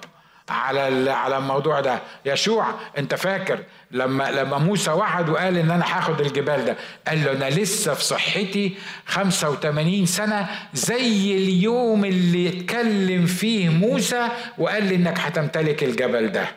[0.49, 2.65] على على الموضوع ده؟ يشوع
[2.97, 3.59] أنت فاكر
[3.91, 8.03] لما لما موسى وعد وقال إن أنا هاخد الجبال ده؟ قال له أنا لسه في
[8.03, 16.47] صحتي 85 سنة زي اليوم اللي اتكلم فيه موسى وقال لي إنك هتمتلك الجبل ده.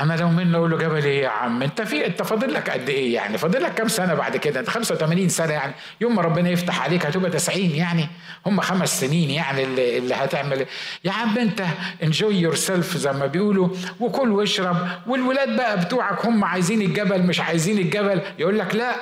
[0.00, 2.88] أنا لو منه أقول له جبل إيه يا عم؟ أنت في أنت فاضل لك قد
[2.88, 5.72] إيه يعني؟ فاضل لك كام سنة بعد كده؟ انت 85 سنة يعني.
[6.00, 8.08] يوم ما ربنا يفتح عليك هتبقى 90 يعني.
[8.46, 10.66] هم خمس سنين يعني اللي, اللي هتعمل.
[11.04, 11.62] يا عم أنت
[12.02, 13.68] enjoy yourself زي ما بيقولوا
[14.00, 14.76] وكل واشرب.
[15.06, 18.20] والولاد بقى بتوعك هم عايزين الجبل مش عايزين الجبل.
[18.38, 18.94] يقول لك لا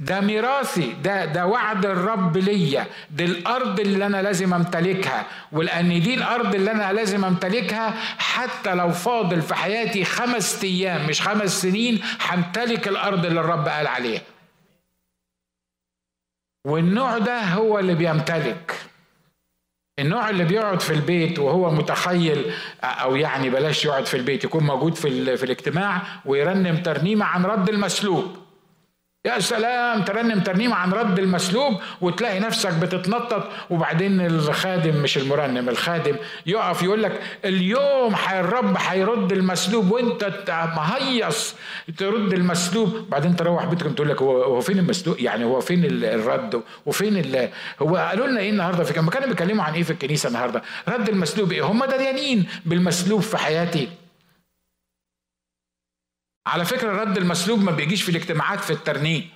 [0.00, 2.86] ده ميراثي ده ده وعد الرب ليا.
[3.10, 5.26] دي الأرض اللي أنا لازم أمتلكها.
[5.52, 11.22] ولأن دي الأرض اللي أنا لازم أمتلكها حتى لو فاضل في حياتي خمس أيام مش
[11.22, 14.22] خمس سنين همتلك الأرض اللي الرب قال عليها.
[16.66, 18.74] والنوع ده هو اللي بيمتلك.
[19.98, 24.94] النوع اللي بيقعد في البيت وهو متخيل أو يعني بلاش يقعد في البيت يكون موجود
[24.94, 28.36] في, في الاجتماع ويرنم ترنيمة عن رد المسلوب.
[29.26, 33.48] يا سلام ترنم ترنيمة عن رد المسلوب وتلاقي نفسك بتتنطط.
[33.70, 40.32] وبعدين الخادم مش المرنم الخادم يقف يقول لك اليوم الرب هيرد المسلوب وانت
[40.76, 41.54] مهيص
[41.98, 43.06] ترد المسلوب.
[43.10, 47.48] بعدين تروح بيتكم تقول لك هو فين المسلوب؟ يعني هو فين الرد؟ وفين
[47.82, 51.52] هو قالوا لنا إيه النهارده؟ في كانوا بيتكلموا عن إيه في الكنيسة النهارده؟ رد المسلوب
[51.52, 53.88] إيه؟ هم دريانين بالمسلوب في حياتي.
[56.50, 59.30] على فكرة رد المسلوب ما بيجيش في الاجتماعات في الترنيم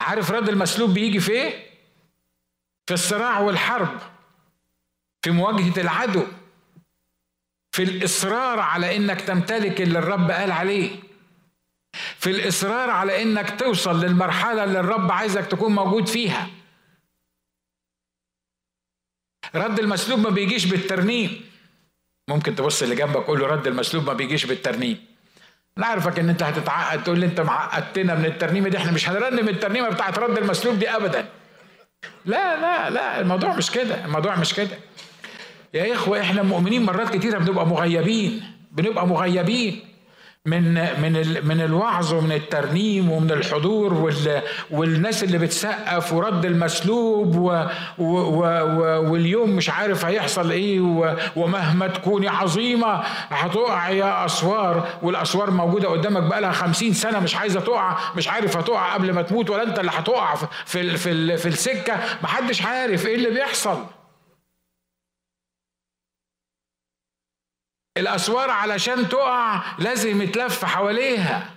[0.00, 1.70] عارف رد المسلوب بيجي في إيه؟
[2.86, 4.00] في الصراع والحرب
[5.22, 6.26] في مواجهة العدو
[7.72, 11.02] في الإصرار على إنك تمتلك اللي الرب قال عليه
[12.18, 16.50] في الإصرار على إنك توصل للمرحلة اللي الرب عايزك تكون موجود فيها.
[19.54, 21.55] رد المسلوب ما بيجيش بالترنيم
[22.28, 24.98] ممكن تبص اللي جنبك قول له رد المسلوب ما بيجيش بالترنيم.
[25.78, 29.48] أنا عارفك إن أنت هتتعقد تقول لي أنت معقدتنا من الترنيمه دي إحنا مش هنرنم
[29.48, 31.28] الترنيمه بتاعت رد المسلوب دي ابدا.
[32.24, 34.78] لا لا لا الموضوع مش كده الموضوع مش كده.
[35.74, 39.80] يا إخوة إحنا مؤمنين مرات كتيرة بنبقى مغيبين بنبقى مغيبين.
[40.46, 44.12] من من من الوعظ ومن الترنيم ومن الحضور
[44.70, 47.36] والناس اللي بتسقف ورد المسلوب
[49.10, 50.80] واليوم مش عارف هيحصل إيه
[51.36, 57.60] ومهما تكوني عظيمة هتقع يا أسوار والأسوار موجودة قدامك بقى لها 50 سنة مش عايزة
[57.60, 61.94] تقع مش عارف هتقع قبل ما تموت ولا انت اللي هتقع في في في السكة
[62.22, 63.78] محدش عارف إيه اللي بيحصل.
[67.96, 71.50] الأسوار علشان تقع لازم يتلف حواليها.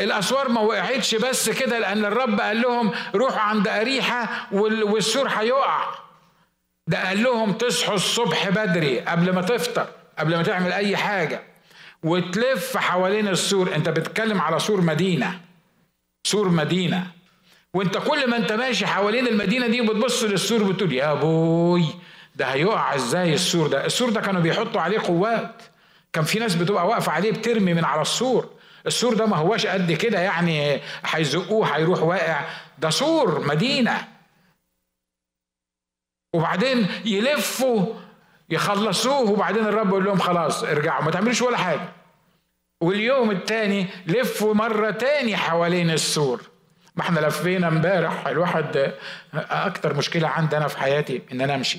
[0.00, 5.94] الأسوار ما وقعتش بس كده لأن الرب قال لهم روحوا عند أريحة والسور هيقع.
[6.86, 9.86] ده قال لهم تصحوا الصبح بدري قبل ما تفطر
[10.18, 11.42] قبل ما تعمل أي حاجة
[12.02, 13.74] وتلف حوالين السور.
[13.74, 15.40] أنت بتتكلم على سور مدينة
[16.26, 17.06] سور مدينة.
[17.74, 21.84] وأنت كل ما أنت ماشي حوالين المدينة دي وبتبص للسور بتقول يا بوي
[22.34, 25.62] ده هيقع إزاي السور ده؟ السور ده كانوا بيحطوا عليه قوات.
[26.12, 28.50] كان في ناس بتبقى واقفة عليه بترمي من على السور.
[28.86, 32.40] السور ده ما هواش قد كده يعني هيزقوه هيروح واقع.
[32.78, 34.08] ده سور مدينة.
[36.34, 37.86] وبعدين يلفوا
[38.50, 41.88] يخلصوه وبعدين الرب يقول لهم خلاص ارجعوا ما تعملوش ولا حاجة.
[42.80, 46.42] واليوم الثاني لفوا مرة تاني حوالين السور.
[46.96, 48.92] ما إحنا لفينا امبارح الواحد
[49.34, 51.78] أكتر مشكلة عندي أنا في حياتي إن أنا أمشي.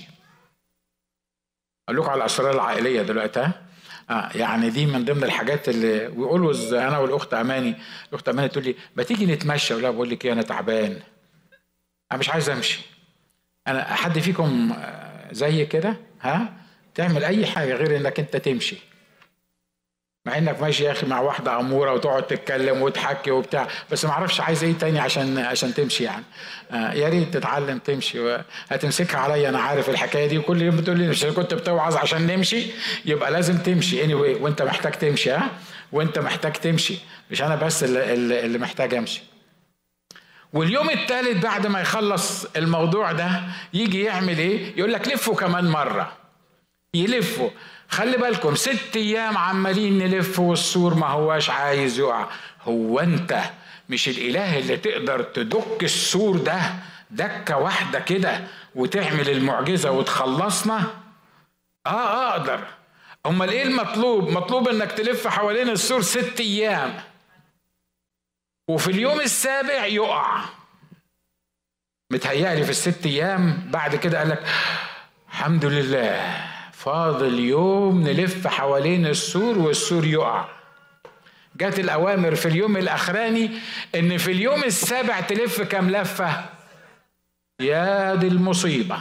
[1.89, 3.51] أقول لكم على الأسرار العائلية دلوقتي ها؟
[4.09, 6.53] آه يعني دي من ضمن الحاجات اللي ويقولوا
[6.87, 7.75] أنا والأخت أماني
[8.09, 10.99] الأخت أماني تقول لي ما تيجي نتمشى؟ ولا بقول لك إيه أنا تعبان.
[12.11, 12.79] أنا مش عايز أمشي.
[13.67, 16.53] أنا حد فيكم آه، زي كده؟ ها؟
[16.95, 18.77] تعمل أي حاجة غير إنك أنت تمشي.
[20.25, 24.41] مع إنك ماشي يا أخي مع واحدة اموره وتقعد تتكلم وتحكي وبتاع بس ما أعرفش
[24.41, 26.23] عايز إيه تاني عشان عشان تمشي يعني.
[26.71, 28.37] آه يا ريت تتعلم تمشي
[28.69, 30.37] هتمسكها عليا أنا عارف الحكاية دي.
[30.37, 32.65] وكل يوم بتقول لي مش كنت بتوعظ عشان نمشي
[33.05, 34.03] يبقى لازم تمشي.
[34.03, 35.49] اني anyway وأنت محتاج تمشي ها؟
[35.91, 36.97] وأنت محتاج تمشي.
[37.31, 38.13] مش أنا بس اللي,
[38.45, 39.21] اللي محتاج أمشي.
[40.53, 43.41] واليوم الثالث بعد ما يخلص الموضوع ده
[43.73, 46.11] يجي يعمل إيه؟ يقول لك لفوا كمان مرة.
[46.93, 47.49] يلفوا.
[47.89, 52.27] خلي بالكم ست أيام عمالين نلف والسور ما هواش عايز يقع.
[52.61, 53.41] هو أنت
[53.89, 56.61] مش الإله اللي تقدر تدك السور ده؟
[57.11, 58.41] دكة واحدة كده
[58.75, 60.83] وتعمل المعجزة وتخلصنا؟
[61.87, 62.67] آه أقدر.
[63.25, 66.99] أمال إيه المطلوب؟ مطلوب إنك تلف حوالين السور ست أيام.
[68.69, 70.45] وفي اليوم السابع يقع.
[72.11, 74.43] متهيألي في الست أيام بعد كده قال لك
[75.29, 76.45] الحمد لله.
[76.85, 80.45] فاضل يوم نلف حوالين السور والسور يقع.
[81.57, 83.51] جات الأوامر في اليوم الأخراني
[83.95, 86.45] إن في اليوم السابع تلف كام لفة؟
[87.59, 88.97] يا دي المصيبة.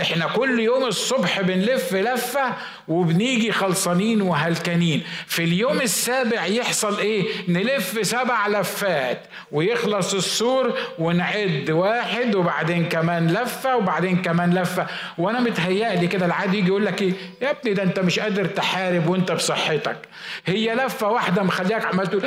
[0.00, 2.54] إحنا كل يوم الصبح بنلف لفة
[2.88, 5.02] وبنيجي خلصانين وهلكانين.
[5.26, 13.76] في اليوم السابع يحصل إيه؟ نلف سبع لفات ويخلص السور ونعد واحد وبعدين كمان لفة
[13.76, 14.86] وبعدين كمان لفة.
[15.18, 19.08] وأنا متهيألي كده العادي يجي يقول لك إيه؟ يا ابني ده أنت مش قادر تحارب
[19.08, 19.96] وأنت بصحتك.
[20.46, 22.22] هي لفة واحدة مخليك عمال تقول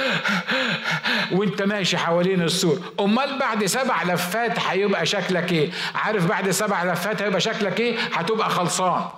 [1.35, 2.81] وأنت ماشي حوالين السور.
[2.99, 7.99] أمال بعد سبع لفات هيبقى شكلك إيه؟ عارف بعد سبع لفات هيبقى شكلك شكلك إيه؟
[7.99, 9.09] هتبقى خلصان.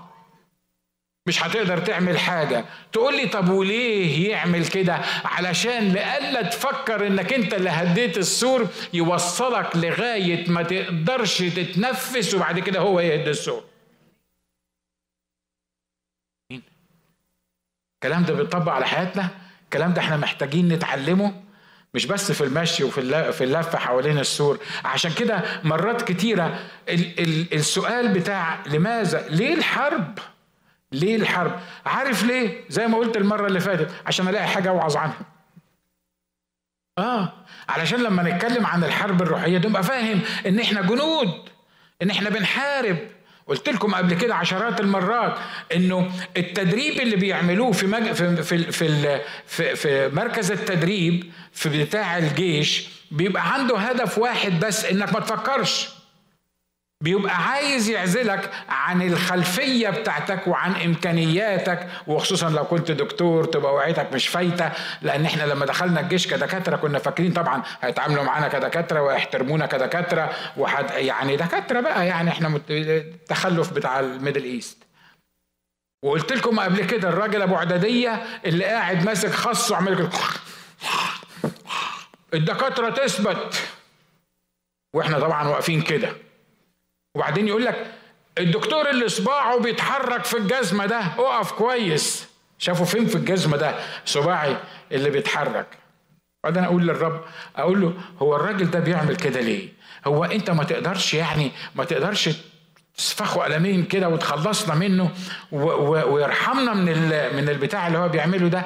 [1.28, 2.66] مش هتقدر تعمل حاجة.
[2.94, 4.94] تقول لي طب وليه يعمل كده؟
[5.26, 12.80] علشان لألا تفكر إنك أنت اللي هديت السور يوصلك لغاية ما تقدرش تتنفس وبعد كده
[12.80, 13.64] هو يهد السور.
[17.96, 19.30] الكلام ده بيطبق على حياتنا؟
[19.64, 21.44] الكلام ده إحنا محتاجين نتعلمه؟
[21.94, 24.60] مش بس في المشي وفي في اللفة حوالين السور.
[24.86, 26.60] عشان كده مرات كتيرة
[27.54, 30.20] السؤال بتاع لماذا ليه الحرب؟
[30.92, 35.20] ليه الحرب؟ عارف ليه؟ زي ما قلت المرة اللي فاتت عشان ألاقي حاجة أوعظ عنها.
[36.98, 37.34] آه
[37.70, 41.50] علشان لما نتكلم عن الحرب الروحية نبقى فاهم إن إحنا جنود
[42.02, 42.98] إن إحنا بنحارب.
[43.48, 45.38] قلت لكم قبل كده عشرات المرات
[45.76, 48.12] إنه التدريب اللي بيعملوه في مج...
[48.12, 54.86] في في في, في, في مركز التدريب في بتاع الجيش بيبقى عنده هدف واحد بس
[54.86, 55.90] إنك ما تفكرش.
[57.04, 64.28] بيبقى عايز يعزلك عن الخلفية بتاعتك وعن إمكانياتك وخصوصا لو كنت دكتور تبقى وقعتك مش
[64.28, 70.34] فايتة لأن إحنا لما دخلنا الجيش كدكاترة كنا فاكرين طبعا هيتعاملوا معانا كدكاترة ويحترمونا كدكاترة
[70.58, 74.84] وحد يعني دكاترة بقى يعني إحنا التخلف بتاع ال Middle East.
[76.04, 80.10] وقلت لكم قبل كده الراجل أبو عددية اللي قاعد ماسك خص وعمل كده
[82.34, 83.64] الدكاترة تثبت.
[84.96, 86.27] وإحنا طبعا واقفين كده.
[87.18, 87.86] وبعدين يقول لك
[88.38, 92.28] الدكتور اللي صباعه بيتحرك في الجزمة ده اقف كويس.
[92.60, 93.76] شافوا فين في الجزمة ده؟
[94.06, 94.58] صباعي
[94.92, 95.66] اللي بيتحرك.
[96.44, 97.22] بعدين أقول للرب
[97.56, 99.70] أقول له هو الراجل ده بيعمل كده ليه؟
[100.08, 102.30] هو أنت ما تقدرش يعني ما تقدرش
[102.98, 105.12] تسفخوا قلمين كده وتخلصنا منه
[105.52, 106.86] ويرحمنا من
[107.36, 108.64] من البتاع اللي هو بيعمله ده؟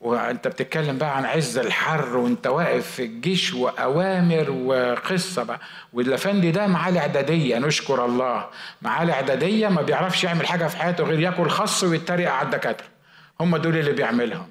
[0.00, 5.60] وانت بتتكلم بقى عن عز الحر وانت واقف في الجيش وأوامر وقصة بقى
[5.92, 8.46] والأفندي ده معاه الإعدادية نشكر الله
[8.82, 12.86] معاه الإعدادية ما بيعرفش يعمل حاجة في حياته غير ياكل خص ويتريق على الدكاترة
[13.40, 14.48] هم دول اللي بيعملهم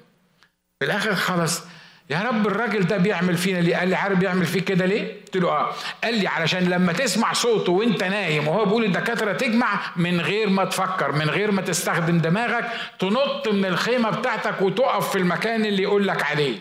[0.80, 1.62] في الآخر خلاص
[2.10, 5.36] يا رب الراجل ده بيعمل فينا ليه؟ قال لي عارف بيعمل فيك كده ليه؟ قلت
[5.42, 10.20] له آه قال لي علشان لما تسمع صوته وانت نايم وهو بيقول الدكاترة تجمع من
[10.20, 15.64] غير ما تفكر من غير ما تستخدم دماغك تنط من الخيمة بتاعتك وتقف في المكان
[15.64, 16.58] اللي يقول لك عليه.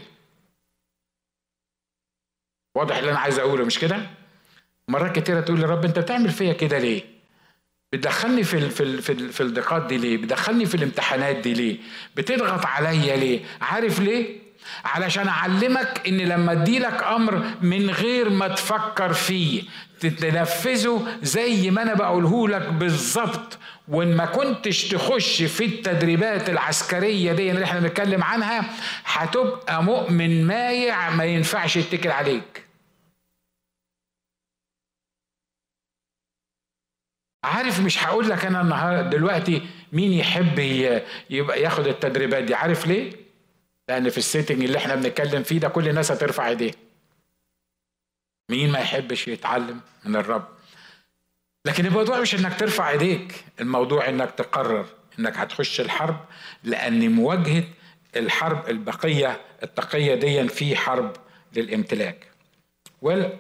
[2.78, 3.98] واضح اللي أنا عايز أقوله مش كده؟
[4.88, 7.04] مرات كتيرة تقول لي رب أنت بتعمل فيا كده ليه؟
[7.94, 11.78] بتدخلني في ال في ال في, في الضيقات دي ليه؟ بتدخلني في الامتحانات دي ليه؟
[12.16, 14.47] بتضغط عليا ليه؟ عارف ليه؟
[14.86, 19.64] علشان أعلمك إن لما أديلك أمر من غير ما تفكر فيه
[20.00, 23.58] تتنفذه زي ما أنا بقوله لك بالظبط.
[23.88, 28.64] وإن ما كنتش تخش في التدريبات العسكرية دي اللي إحنا بنتكلم عنها
[29.06, 32.64] هتبقى مؤمن مايع ما ينفعش يتكل عليك.
[37.44, 40.60] عارف مش هقول لك أنا النهارده دلوقتي مين يحب
[41.30, 43.27] يبقى ياخد التدريبات دي عارف ليه؟
[43.88, 46.72] لأن في السيتنج اللي إحنا بنتكلم فيه ده كل الناس هترفع ايديه
[48.52, 50.48] مين ما يحبش يتعلم من الرب؟
[51.66, 54.86] لكن الموضوع مش انك ترفع ايديك الموضوع انك تقرر
[55.20, 56.26] انك هتخش الحرب
[56.64, 57.64] لأن مواجهة
[58.16, 61.14] الحرب البقية التقية دي في حرب
[61.54, 62.28] للامتلاك.
[63.02, 63.38] وال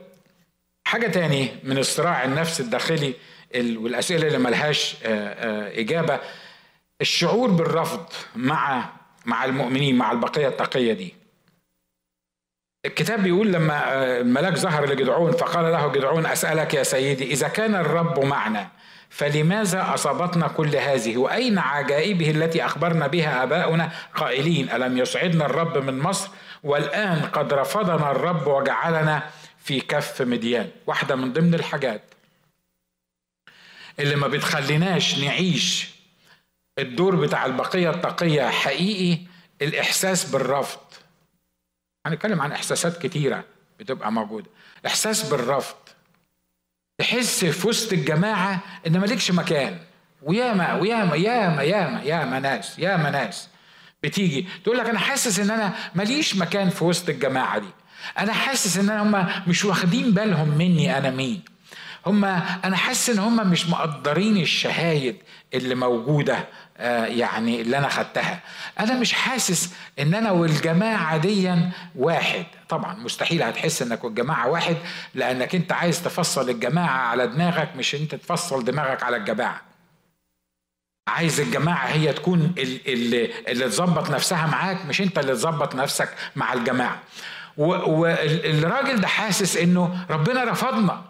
[0.87, 3.13] حاجة تاني من الصراع النفس الداخلي
[3.55, 6.19] والأسئلة اللي ملهاش إجابة
[7.01, 8.05] الشعور بالرفض
[8.35, 8.96] مع
[9.27, 11.15] مع المؤمنين مع البقية التقية دي.
[12.85, 17.75] الكتاب بيقول لما آه، الملاك ظهر لجدعون فقال له جدعون أسألك يا سيدي إذا كان
[17.75, 18.69] الرب معنا
[19.09, 25.99] فلماذا أصابتنا كل هذه؟ وأين عجائبه التي أخبرنا بها آباؤنا قائلين ألم يصعدنا الرب من
[25.99, 26.29] مصر؟
[26.63, 29.29] والآن قد رفضنا الرب وجعلنا
[29.63, 30.69] في كف مديان.
[30.87, 32.01] واحدة من ضمن الحاجات
[33.99, 35.96] اللي ما بتخليناش نعيش
[36.79, 39.21] الدور بتاع البقية التقية حقيقي
[39.61, 40.79] الإحساس بالرفض.
[42.05, 43.43] هنتكلم عن إحساسات كتيرة
[43.79, 44.49] بتبقى موجودة.
[44.85, 45.75] إحساس بالرفض.
[46.97, 49.79] تحس في وسط الجماعة إن مالكش مكان.
[50.21, 53.49] وياما وياما ياما ياما ياما ناس ياما ناس
[54.03, 57.67] بتيجي تقول لك أنا حاسس إن أنا ماليش مكان في وسط الجماعة دي.
[58.19, 61.41] أنا حاسس إن هم مش واخدين بالهم مني أنا مين.
[62.05, 62.25] هم
[62.65, 65.17] أنا حاسس إن هم مش مقدرين الشهايد
[65.53, 68.39] اللي موجودة آه يعني اللي أنا خدتها.
[68.79, 71.51] أنا مش حاسس إن أنا والجماعة دي
[71.95, 72.45] واحد.
[72.69, 74.77] طبعا مستحيل هتحس إنك والجماعة واحد
[75.15, 79.61] لأنك أنت عايز تفصل الجماعة على دماغك مش أنت تفصل دماغك على الجماعة.
[81.07, 86.53] عايز الجماعة هي تكون اللي, اللي تظبط نفسها معاك مش أنت اللي تظبط نفسك مع
[86.53, 86.99] الجماعة.
[87.57, 91.03] والراجل ده حاسس إنه ربنا رفضنا.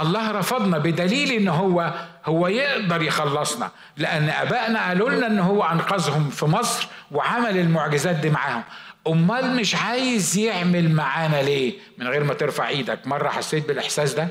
[0.00, 3.70] الله رفضنا بدليل إن هو هو يقدر يخلصنا.
[3.96, 8.62] لأن أبائنا قالوا لنا إن هو أنقذهم في مصر وعمل المعجزات دي معاهم.
[9.06, 13.06] أمال مش عايز يعمل معانا ليه؟ من غير ما ترفع إيدك.
[13.06, 14.28] مرة حسيت بالإحساس ده؟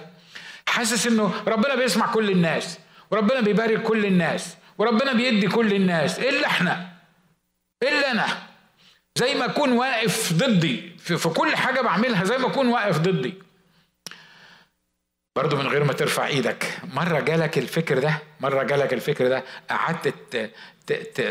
[0.67, 2.79] حاسس إنه ربنا بيسمع كل الناس
[3.11, 6.19] وربنا بيبارك كل الناس وربنا بيدي كل الناس.
[6.19, 6.87] إلا إحنا.
[7.83, 8.25] إلا أنا.
[9.15, 10.91] زي ما أكون واقف ضدي.
[10.99, 13.33] في, في كل حاجة بعملها زي ما أكون واقف ضدي.
[15.35, 16.77] برضه من غير ما ترفع إيدك.
[16.93, 20.49] مرة جالك الفكر ده مرة جالك الفكر ده قعدت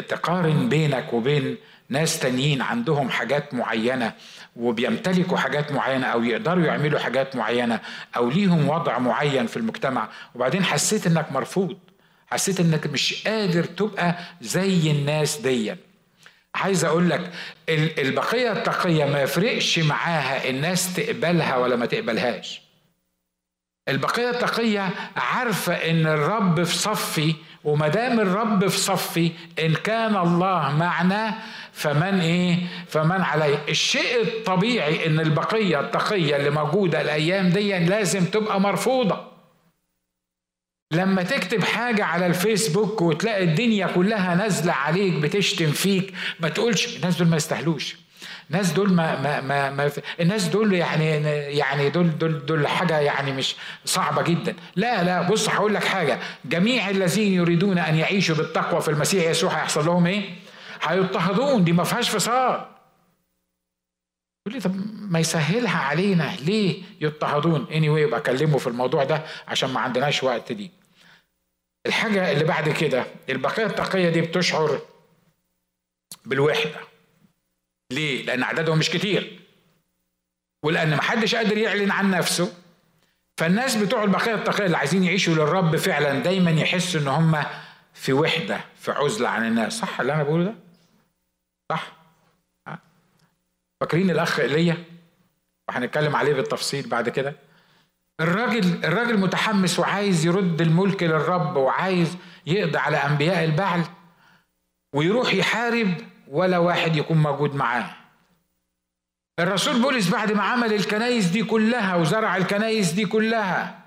[0.08, 1.56] تقارن بينك وبين
[1.88, 4.12] ناس تانيين عندهم حاجات معينة
[4.56, 7.80] وبيمتلكوا حاجات معينة أو يقدروا يعملوا حاجات معينة
[8.16, 11.78] أو ليهم وضع معين في المجتمع وبعدين حسيت إنك مرفوض.
[12.26, 15.74] حسيت إنك مش قادر تبقى زي الناس دي
[16.54, 17.30] عايز أقول لك
[17.98, 22.69] البقية التقية ما يفرقش معاها الناس تقبلها ولا ما تقبلهاش.
[23.90, 27.34] البقية التقية عارفة إن الرب في صفي
[27.64, 29.32] وما دام الرب في صفي
[29.64, 31.34] إن كان الله معنا
[31.72, 38.60] فمن إيه؟ فمن علي الشيء الطبيعي إن البقية التقية اللي موجودة الأيام دي لازم تبقى
[38.60, 39.30] مرفوضة.
[40.92, 47.16] لما تكتب حاجة على الفيسبوك وتلاقي الدنيا كلها نازلة عليك بتشتم فيك ما تقولش الناس
[47.16, 47.96] دول ما يستاهلوش.
[48.50, 49.90] الناس دول ما ما ما, ما
[50.20, 51.10] الناس دول يعني
[51.58, 54.54] يعني دول دول دول حاجة يعني مش صعبة جدا.
[54.76, 56.20] لا لا بص هقول لك حاجة.
[56.44, 60.34] جميع الذين يريدون أن يعيشوا بالتقوى في المسيح يسوع هيحصل لهم إيه؟
[60.82, 61.64] هيضطهدون.
[61.64, 62.66] دي ما فيهاش فصال
[64.46, 64.74] يقول لي طب
[65.10, 66.36] ما يسهلها علينا.
[66.40, 70.70] ليه يضطهدون؟ اني anyway يبقى اكلمه في الموضوع ده عشان ما عندناش وقت دي.
[71.86, 74.80] الحاجة اللي بعد كده البقية التقية دي بتشعر
[76.24, 76.89] بالوحدة.
[77.90, 79.40] ليه؟ لأن عددهم مش كتير
[80.64, 82.52] ولأن محدش قادر يعلن عن نفسه
[83.38, 87.42] فالناس بتوع البقية التقية اللي عايزين يعيشوا للرب فعلا دايما يحسوا إن هم
[87.94, 90.54] في وحدة في عزلة عن الناس صح اللي أنا بقوله ده؟
[91.70, 91.92] صح؟
[93.80, 94.84] فاكرين الأخ إيليا؟
[95.68, 97.36] وهنتكلم عليه بالتفصيل بعد كده
[98.20, 102.16] الراجل الراجل متحمس وعايز يرد الملك للرب وعايز
[102.46, 103.82] يقضي على أنبياء البعل
[104.94, 105.94] ويروح يحارب
[106.30, 107.90] ولا واحد يكون موجود معاه.
[109.40, 113.80] الرسول بولس بعد ما عمل الكنايس دي كلها وزرع الكنايس دي كلها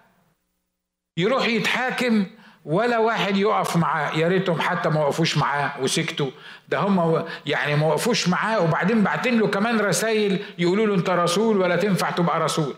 [1.17, 2.25] يروح يتحاكم
[2.65, 4.11] ولا واحد يقف معاه.
[4.17, 6.31] يا ريتهم حتى ما وقفوش معاه وسكتوا.
[6.69, 11.57] ده هم يعني ما وقفوش معاه وبعدين بعتين له كمان رسائل يقولوا له انت رسول
[11.57, 12.75] ولا تنفع تبقى رسول.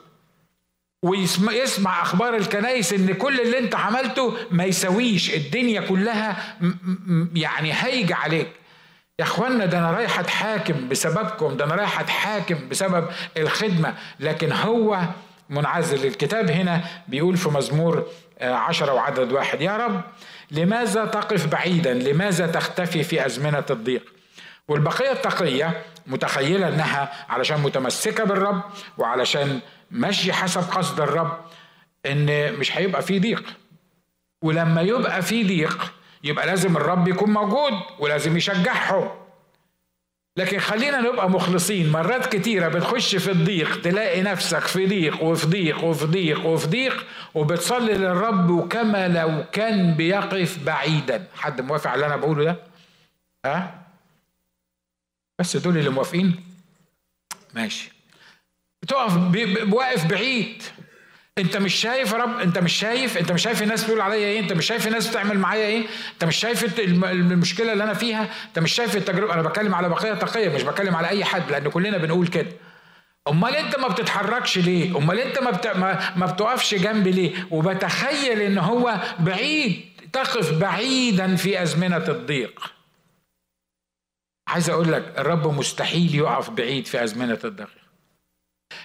[1.04, 6.58] ويسمع أخبار الكنايس إن كل اللي انت عملته ما يسويش الدنيا كلها
[7.36, 8.48] يعني هيجي عليك.
[9.20, 13.08] يا اخوانا ده أنا رايح أتحاكم بسببكم ده أنا رايح أتحاكم بسبب
[13.38, 13.94] الخدمة.
[14.20, 15.02] لكن هو
[15.50, 16.06] منعزل.
[16.08, 18.08] الكتاب هنا بيقول في مزمور
[18.40, 20.02] آه، عشرة وعدد واحد يا رب
[20.52, 24.04] لماذا تقف بعيدا؟ لماذا تختفي في أزمنة الضيق؟
[24.68, 28.62] والبقية التقية متخيلة أنها علشان متمسكة بالرب
[28.98, 29.60] وعلشان
[29.92, 31.40] ماشية حسب قصد الرب
[32.06, 33.44] أن مش هيبقى في ضيق.
[34.42, 35.94] ولما يبقى في ضيق
[36.26, 39.10] يبقى لازم الرب يكون موجود ولازم يشجعهم.
[40.38, 41.92] لكن خلينا نبقى مخلصين.
[41.92, 47.06] مرات كتيرة بتخش في الضيق تلاقي نفسك في ضيق وفي ضيق وفي ضيق وفي ضيق
[47.36, 51.28] وبتصلي للرب وكما لو كان بيقف بعيدا.
[51.36, 52.58] حد موافق على اللي أنا بقوله ده؟
[53.46, 53.82] ها؟
[55.40, 56.44] بس دول اللي موافقين؟
[57.54, 57.92] ماشي.
[58.84, 59.14] بتقف
[59.74, 60.64] واقف بعيد.
[61.38, 64.40] انت مش شايف يا رب انت مش شايف انت مش شايف الناس بتقول عليا إيه
[64.40, 68.60] انت مش شايف الناس بتعمل معايا إيه انت مش شايف المشكلة اللي أنا فيها انت
[68.60, 69.34] مش شايف التجربة.
[69.34, 72.52] أنا بتكلم على بقية تقيه مش بتكلم على اي حد لأن كلنا بنقول كده.
[73.28, 75.68] امال انت ما بتتحركش ليه؟ امال انت ما, بت...
[75.68, 76.14] ما...
[76.18, 82.72] ما بتقفش جنبي ليه؟ وبتخيل ان هو بعيد تقف بعيدا في أزمنة الضيق.
[84.48, 87.70] عايز أقول لك الرب مستحيل يقف بعيد في أزمنة الضيق.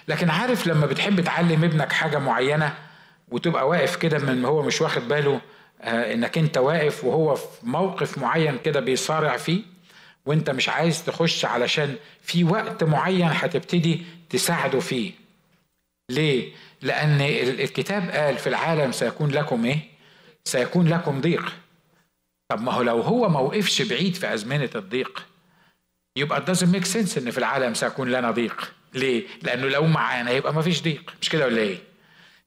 [0.07, 2.77] لكن عارف لما بتحب تعلم ابنك حاجة معينة
[3.29, 5.41] وتبقى واقف كده من هو مش واخد باله
[5.81, 9.61] آه، إنك أنت واقف وهو في موقف معين كده بيصارع فيه
[10.25, 15.11] وأنت مش عايز تخش علشان في وقت معين هتبتدي تساعده فيه.
[16.11, 16.51] ليه؟
[16.81, 17.21] لأن
[17.61, 19.79] الكتاب قال في العالم سيكون لكم إيه؟
[20.45, 21.53] سيكون لكم ضيق.
[22.51, 25.25] طب ما هو لو هو ما وقفش بعيد في أزمنة الضيق
[26.17, 28.73] يبقى doesn't make sense إن في العالم سيكون لنا ضيق.
[28.93, 31.13] ليه؟ لأنه لو معانا يبقى ما فيش ضيق.
[31.21, 31.77] مش كده ولا إيه؟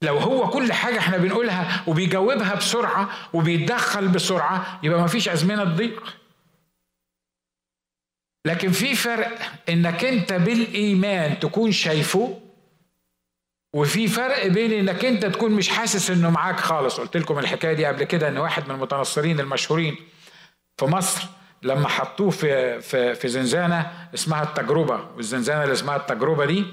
[0.03, 6.17] لو هو كل حاجة إحنا بنقولها وبيجاوبها بسرعة وبيتدخل بسرعة يبقى ما فيش أزمنة ضيق
[8.47, 9.39] لكن في فرق
[9.69, 12.41] إنك أنت بالإيمان تكون شايفه
[13.75, 17.01] وفي فرق بين إنك أنت تكون مش حاسس إنه معاك خالص.
[17.01, 19.97] قلت لكم الحكاية دي قبل كده إن واحد من المتنصرين المشهورين
[20.79, 21.27] في مصر
[21.65, 26.65] لما حطوه في في في زنزانة اسمها التجربة والزنزانة اللي اسمها التجربة دي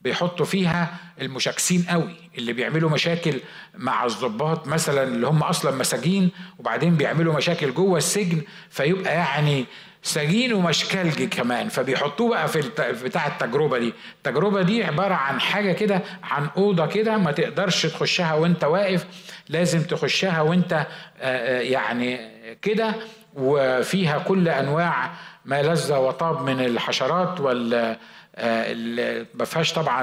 [0.00, 3.40] بيحطوا فيها المشاكسين قوي اللي بيعملوا مشاكل
[3.74, 9.66] مع الضباط مثلا اللي هم أصلا مساجين وبعدين بيعملوا مشاكل جوه السجن فيبقى يعني
[10.02, 11.68] سجين ومشكلجي كمان.
[11.68, 12.62] فبيحطوه بقى في
[13.04, 13.92] بتاع التجربة دي.
[14.16, 19.06] التجربة دي عبارة عن حاجة كده عن أوضة كده ما تقدرش تخشها وأنت واقف
[19.48, 20.86] لازم تخشها وأنت آه،
[21.20, 22.18] آه، يعني
[22.62, 22.94] كده
[23.36, 25.10] وفيها كل أنواع
[25.44, 27.96] ما لذ وطاب من الحشرات وال
[28.36, 30.02] آه، ما فيهاش طبعا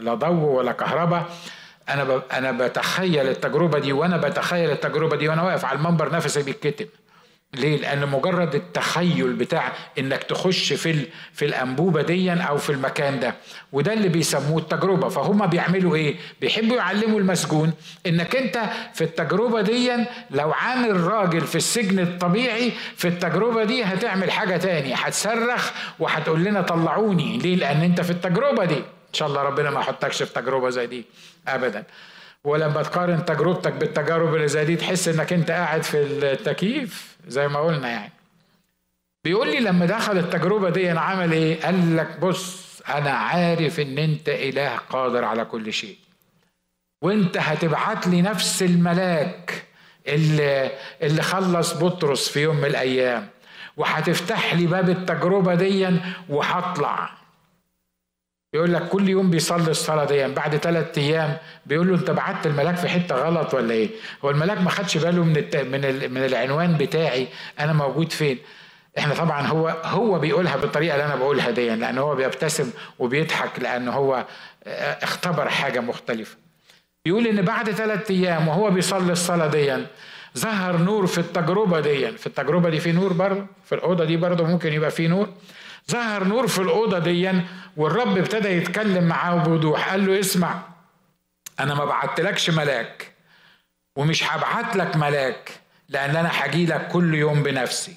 [0.00, 1.24] لا ضوء ولا كهرباء.
[1.88, 6.86] أنا أنا بتخيل التجربة دي وأنا بتخيل التجربة دي وأنا واقف على المنبر نفسي بيتكتم
[7.54, 13.34] ليه؟ لأن مجرد التخيل بتاع إنك تخش في في الأنبوبة دي أو في المكان ده
[13.72, 17.72] وده اللي بيسموه التجربة فهم بيعملوا إيه؟ بيحبوا يعلموا المسجون
[18.06, 18.62] إنك أنت
[18.94, 19.92] في التجربة دي
[20.30, 26.62] لو عامل راجل في السجن الطبيعي في التجربة دي هتعمل حاجة تاني هتصرخ وهتقول لنا
[26.62, 30.70] طلعوني ليه؟ لأن أنت في التجربة دي إن شاء الله ربنا ما يحطكش في تجربة
[30.70, 31.04] زي دي
[31.48, 31.84] أبدا
[32.48, 37.60] ولما تقارن تجربتك بالتجارب اللي زي دي تحس إنك أنت قاعد في التكييف زي ما
[37.60, 38.12] قلنا يعني.
[39.24, 43.98] بيقول لي لما دخل التجربة دي أنا عمل إيه؟ قال لك بص أنا عارف إن
[43.98, 45.96] أنت إله قادر على كل شيء.
[47.02, 49.64] وأنت هتبعت لي نفس الملاك
[50.08, 50.70] اللي
[51.02, 53.28] اللي خلص بطرس في يوم من الأيام
[53.76, 55.88] وهتفتح لي باب التجربة دي
[56.28, 57.10] وهطلع.
[58.54, 61.36] يقول لك كل يوم بيصلي الصلاة دي بعد ثلاث أيام
[61.66, 63.90] بيقول له أنت بعت الملاك في حتة غلط ولا إيه؟
[64.24, 65.56] هو الملاك ما خدش باله من الت...
[65.56, 66.12] من ال...
[66.14, 67.28] من العنوان بتاعي
[67.60, 68.38] أنا موجود فين؟
[68.98, 73.88] إحنا طبعا هو هو بيقولها بالطريقة اللي أنا بقولها دي لأن هو بيبتسم وبيضحك لأن
[73.88, 74.24] هو
[74.64, 76.36] آه، اختبر حاجة مختلفة.
[77.06, 79.76] يقول إن بعد ثلاث أيام وهو بيصلي الصلاة دي
[80.38, 84.44] ظهر نور في التجربة دي في التجربة دي في نور برضه في الأوضة دي برضه
[84.44, 85.28] ممكن يبقى في نور
[85.90, 87.32] ظهر نور في الأوضة دي
[87.78, 90.62] والرب ابتدى يتكلم معاه بوضوح قال له اسمع
[91.60, 93.12] أنا ما بعتلكش ملاك
[93.96, 97.96] ومش هبعت لك ملاك لأن أنا هجي لك كل يوم بنفسي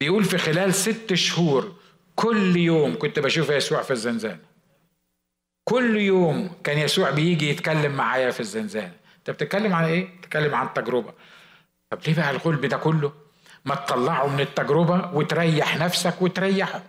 [0.00, 1.76] بيقول في خلال ست شهور
[2.14, 4.40] كل يوم كنت بشوف يسوع في الزنزانة
[5.64, 10.74] كل يوم كان يسوع بيجي يتكلم معايا في الزنزانة أنت بتتكلم عن إيه؟ بتتكلم عن
[10.74, 11.12] تجربة
[11.90, 13.27] طب ليه بقى الغلب ده كله؟
[13.68, 16.82] ما تطلعه من التجربة وتريح نفسك وتريحه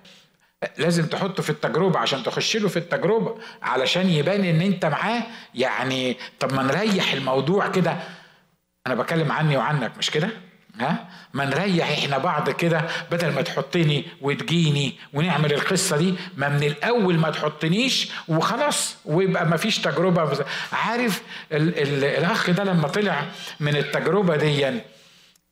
[0.78, 5.24] لازم تحطه في التجربة عشان تخش له في التجربة علشان يبان إن أنت معاه.
[5.56, 7.98] يعني طب ما نريح الموضوع كده.
[8.88, 10.30] أنا بكلم عني وعنك مش كده؟
[10.80, 16.16] ها؟ ما نريح إحنا بعض كده بدل ما تحطني وتجيني ونعمل القصة دي.
[16.38, 20.46] ما من الأول ما تحطنيش وخلاص ويبقى ما فيش تجربة.
[20.74, 21.22] عارف
[21.52, 23.26] ال ال الأخ ده لما طلع
[23.60, 24.82] من التجربة دي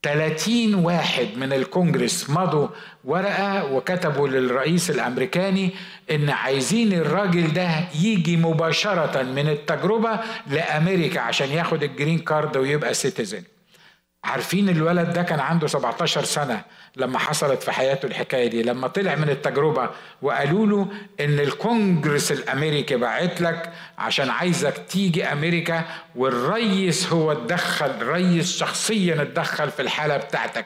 [0.08, 2.68] 30 واحد من الكونجرس مضوا
[3.05, 5.72] ورقة وكتبوا للرئيس الأمريكاني
[6.12, 7.70] إن عايزين الراجل ده
[8.01, 13.43] يجي مباشرة من التجربة لأمريكا عشان ياخد ال green card ويبقى citizen
[14.28, 16.63] عارفين الولد ده كان عنده 17 سنة
[16.95, 19.89] لما حصلت في حياته الحكاية دي لما طلع من التجربة
[20.21, 20.88] وقالوا له
[21.19, 29.71] إن الكونجرس الأمريكي بعت لك عشان عايزك تيجي أمريكا والريس هو اتدخل الريس شخصيا اتدخل
[29.71, 30.65] في الحالة بتاعتك.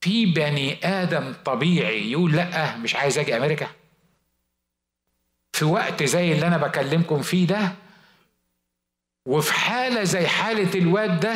[0.00, 3.66] في بني آدم طبيعي يقول لأ مش عايز أجي أمريكا؟
[5.52, 7.72] في وقت زي اللي أنا بكلمكم فيه ده
[9.26, 11.34] وفي حالة زي حالة الواد ده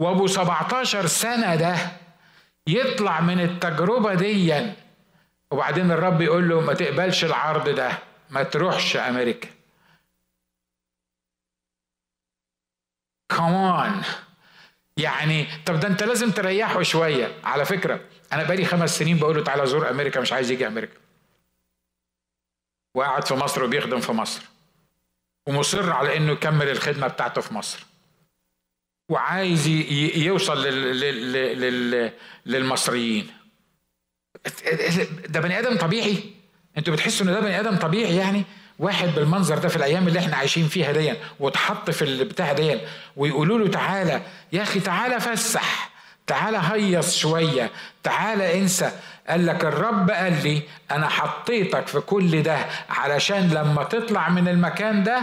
[0.00, 1.76] وابو 17 سنة ده
[2.66, 4.72] يطلع من التجربة دي.
[5.50, 7.98] وبعدين الرب يقول له ما تقبلش العرض ده
[8.30, 9.48] ما تروحش أمريكا.
[13.28, 14.02] كمان
[14.96, 17.40] يعني طب ده انت لازم تريحه شوية.
[17.44, 18.00] على فكرة
[18.32, 20.98] أنا بقالي خمس سنين بقول له تعالى زور أمريكا مش عايز يجي أمريكا.
[22.94, 24.42] وقاعد في مصر وبيخدم في مصر.
[25.46, 27.89] ومصر على إنه يكمل الخدمة بتاعته في مصر.
[29.10, 29.66] وعايز
[30.16, 30.66] يوصل
[32.46, 33.26] للمصريين.
[35.28, 36.18] ده بني آدم طبيعي.
[36.78, 38.44] أنتوا بتحسوا إن ده بني آدم طبيعي يعني؟
[38.78, 42.80] واحد بالمنظر ده في الأيام اللي إحنا عايشين فيها دي واتحط في البتاع دي
[43.16, 45.90] ويقولوا له تعالى يا أخي تعالى فسح
[46.26, 47.70] تعالى هيص شوية
[48.02, 48.92] تعالى انسى.
[49.28, 55.02] قال لك الرب قال لي أنا حطيتك في كل ده علشان لما تطلع من المكان
[55.04, 55.22] ده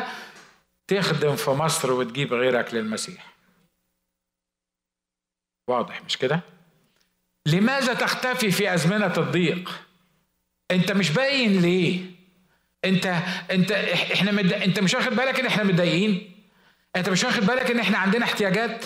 [0.88, 3.37] تخدم في مصر وتجيب غيرك للمسيح.
[5.68, 6.40] واضح مش كده؟
[7.46, 9.72] لماذا تختفي في أزمنة الضيق؟
[10.72, 12.00] أنت مش باين ليه؟
[12.86, 13.18] أنت
[13.52, 14.54] أنت إحنا مد...
[14.54, 16.32] أنت مش واخد بالك إن إحنا متضايقين؟
[16.96, 18.86] أنت مش واخد بالك إن إحنا عندنا احتياجات؟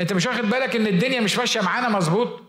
[0.00, 2.42] أنت مش واخد بالك إن الدنيا مش ماشية معانا مظبوط؟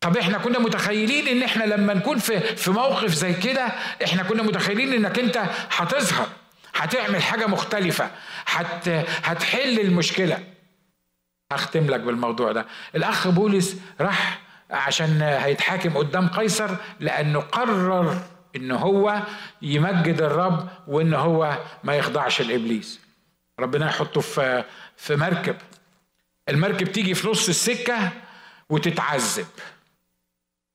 [0.00, 3.66] طب إحنا كنا متخيلين إن إحنا لما نكون في في موقف زي كده
[4.04, 5.36] إحنا كنا متخيلين إنك أنت
[5.70, 6.28] هتظهر
[6.74, 8.10] هتعمل حاجة مختلفة
[8.46, 8.88] هت
[9.24, 10.44] هتحل المشكلة.
[11.52, 12.66] هختم لك بالموضوع ده.
[12.94, 14.40] الأخ بولس راح
[14.70, 16.70] عشان هيتحاكم قدام قيصر
[17.00, 18.16] لأنه قرر
[18.56, 19.22] إن هو
[19.62, 23.00] يمجد الرب وإن هو ما يخضعش لإبليس.
[23.60, 24.64] ربنا يحطه في
[24.96, 25.56] في مركب.
[26.48, 28.12] المركب تيجي في نص السكة
[28.68, 29.46] وتتعذب.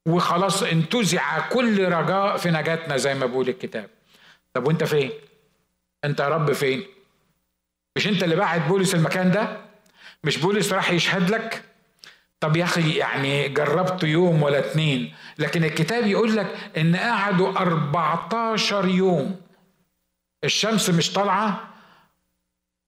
[0.05, 3.89] وخلاص انتزع كل رجاء في نجاتنا زي ما بيقول الكتاب.
[4.53, 5.11] طب وأنت فين؟
[6.03, 6.84] أنت يا رب فين؟
[7.95, 9.64] مش أنت اللي بعت بولس المكان ده؟
[10.26, 11.63] مش بولس راح يشهد لك؟
[12.39, 18.88] طب يا أخي يعني جربت يوم ولا اتنين لكن الكتاب يقول لك إن قعدوا 14
[18.88, 19.36] يوم.
[20.43, 21.69] الشمس مش طالعة؟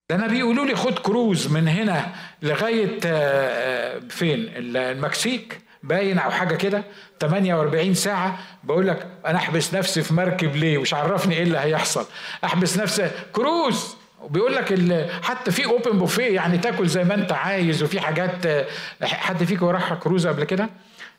[0.10, 6.32] ده أنا بيقولوا لي خد كروز من هنا لغاية آه، آه، فين؟ المكسيك؟ باين أو
[6.32, 6.84] حاجة كده؟
[7.20, 8.40] 48 ساعة.
[8.64, 12.06] بقول لك أنا أحبس نفسي في مركب ليه؟ مش عرفني إيه اللي هيحصل.
[12.44, 13.12] أحبس نفسي.
[13.34, 13.97] كروز!
[14.22, 18.68] وبيقول لك حتى في open buffet يعني تاكل زي ما انت عايز وفي حاجات
[19.04, 20.70] حد فيكم راح كروز قبل كده؟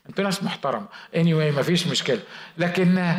[0.09, 0.85] أنتوا ناس محترمة.
[1.15, 2.19] any anyway مفيش مشكلة.
[2.57, 3.15] لكن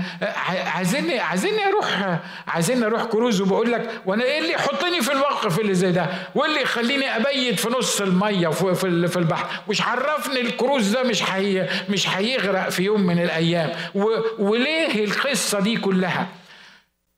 [0.66, 2.18] عايزيني عايزيني أروح
[2.48, 6.62] عايزيني أروح كروز وبقول لك وأنا إيه اللي يحطني في الموقف اللي زي ده؟ واللي
[6.62, 12.08] يخليني أبيت في نص المية وفي في البحر؟ إيش عرفني الكروز ده مش حي مش
[12.08, 13.70] هيغرق في يوم من الأيام.
[14.38, 16.26] وليه القصة دي كلها؟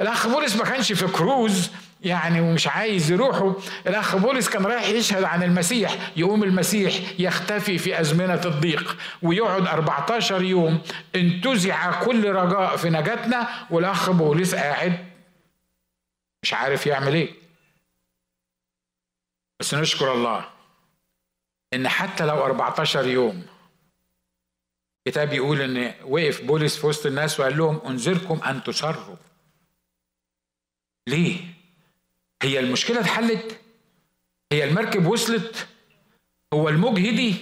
[0.01, 1.71] الاخ بولس ما كانش في كروز.
[2.05, 3.55] يعني ومش عايز يروحوا.
[3.87, 10.43] الأخ بولس كان رايح يشهد عن المسيح يقوم المسيح يختفي في أزمنة الضيق ويقعد 14
[10.43, 10.83] يوم
[11.15, 15.13] انتزع كل رجاء في نجاتنا والأخ بولس قاعد
[16.43, 17.35] مش عارف يعمل إيه.
[19.61, 20.49] بس نشكر الله
[21.75, 23.47] إن حتى لو 14 يوم
[25.07, 29.17] الكتاب يقول إن وقف بولس في وسط الناس وقال لهم انذركم أن تسروا
[31.09, 31.52] ليه؟
[32.43, 33.61] هي المشكلة اتحلت
[34.53, 35.67] هي المركب وصلت
[36.55, 37.35] هو الموج هدي.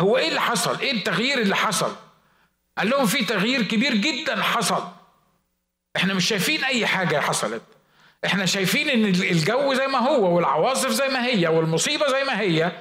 [0.00, 1.96] هو إيه اللي حصل؟ إيه التغيير اللي حصل؟
[2.78, 4.88] قال لهم في تغيير كبير جدا حصل.
[5.96, 7.62] إحنا مش شايفين أي حاجة حصلت.
[8.24, 12.72] إحنا شايفين إن الجو زي ما هو والعواصف زي ما هي والمصيبة زي ما هي.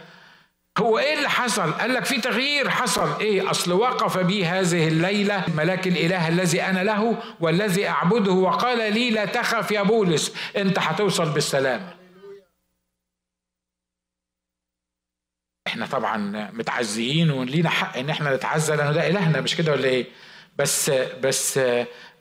[0.77, 3.19] هو إيه اللي حصل؟ قال لك في تغيير حصل.
[3.21, 9.09] إيه؟ أصل وقف بي هذه الليلة ملاك الإله الذي أنا له والذي أعبده وقال لي
[9.09, 11.93] لا تخف يا بولس أنت هتوصل بالسلامه
[15.67, 16.17] إحنا طبعا
[16.53, 20.05] متعزيين ولينا حق إن إحنا نتعزى لأنه ده إلهنا مش كده ولا إيه؟
[20.57, 20.89] بس
[21.23, 21.59] بس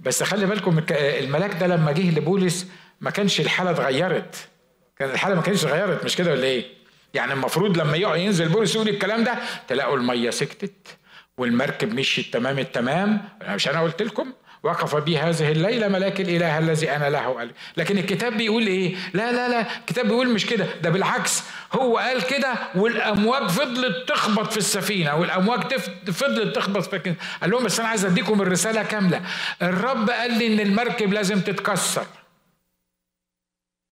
[0.00, 2.66] بس خلي بالكم الملاك ده لما جه لبولس
[3.00, 4.48] ما كانش الحالة اتغيرت.
[4.96, 6.83] كان الحالة ما كانتش اتغيرت مش كده ولا إيه؟
[7.14, 9.38] يعني المفروض لما يقع ينزل بولس يقول الكلام ده
[9.68, 10.96] تلاقوا المية سكتت
[11.38, 13.28] والمركب مشيت تمام التمام.
[13.48, 17.98] مش أنا قلت لكم وقف بي هذه الليلة ملاك الإله الذي أنا له قال لكن
[17.98, 20.66] الكتاب بيقول إيه؟ لا لا لا الكتاب بيقول مش كده.
[20.82, 21.42] ده بالعكس
[21.72, 25.76] هو قال كده والأمواج فضلت تخبط في السفينة والأمواج
[26.12, 29.22] فضلت تخبط في السفينة قال لهم بس أنا عايز أديكم الرسالة كاملة.
[29.62, 32.06] الرب قال لي إن المركب لازم تتكسر.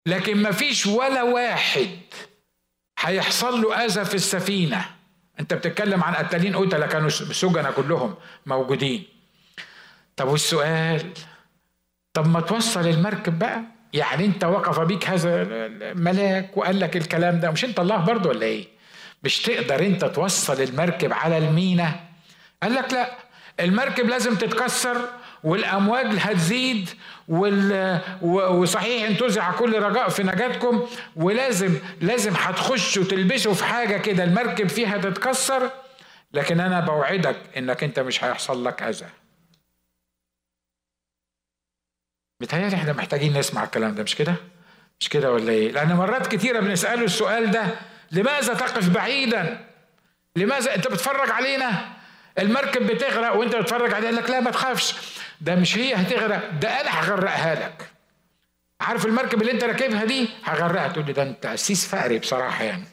[0.06, 1.88] لكن ما فيش ولا واحد
[3.02, 4.84] هيحصل له آذى في السفينة.
[5.40, 8.14] انت بتتكلم عن قتالين قتله كانوا سجنة كلهم
[8.46, 9.04] موجودين.
[10.16, 11.12] طب والسؤال؟
[12.12, 13.62] طب ما توصل المركب بقى.
[13.92, 17.50] يعني انت وقف بيك هذا الملاك وقال لك الكلام ده.
[17.50, 18.68] مش انت الله برضه ولا إيه؟
[19.24, 22.00] مش تقدر انت توصل المركب على المينا؟
[22.62, 23.18] قال لك لا
[23.60, 24.96] المركب لازم تتكسر
[25.44, 26.88] والأمواج هتزيد
[28.22, 30.86] وصحيح انتزع كل رجاء في نجاتكم
[31.16, 35.70] ولازم لازم هتخشوا تلبسوا في حاجة كده المركب فيها تتكسر
[36.32, 39.06] لكن أنا بوعدك إنك أنت مش هيحصل لك أذى.
[42.40, 44.34] متهيألي إحنا محتاجين نسمع الكلام ده مش كده؟
[45.00, 47.66] مش كده ولا إيه؟ لأن مرات كتيرة بنسأله السؤال ده
[48.12, 49.64] لماذا تقف بعيدا؟
[50.36, 51.88] لماذا أنت بتتفرج علينا؟
[52.38, 54.94] المركب بتغرق وأنت بتتفرج عليها لك لا ما تخافش.
[55.42, 56.50] ده مش هي هتغرق.
[56.60, 57.90] ده أنا هغرقها لك.
[58.80, 60.88] عارف المركب اللي انت راكبها دي؟ هغرقها.
[60.88, 62.84] تقول لي ده انت قسيس فقري بصراحة يعني.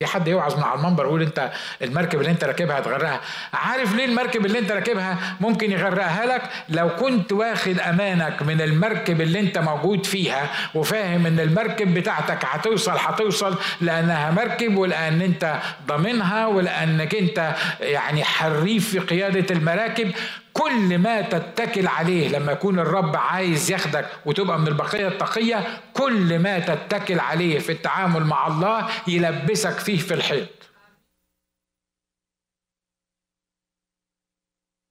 [0.00, 3.20] في حد يوعظ من على المنبر يقول انت المركب اللي انت راكبها هتغرقها.
[3.52, 9.20] عارف ليه المركب اللي انت راكبها ممكن يغرقها لك؟ لو كنت واخد أمانك من المركب
[9.20, 16.46] اللي انت موجود فيها وفاهم ان المركب بتاعتك هتوصل هتوصل لأنها مركب ولأن انت ضامنها
[16.46, 20.12] ولأنك انت يعني حريف في قيادة المراكب
[20.54, 26.58] كل ما تتكل عليه لما يكون الرب عايز ياخدك وتبقى من البقية التقية كل ما
[26.58, 30.48] تتكل عليه في التعامل مع الله يلبسك فيه في الحيط.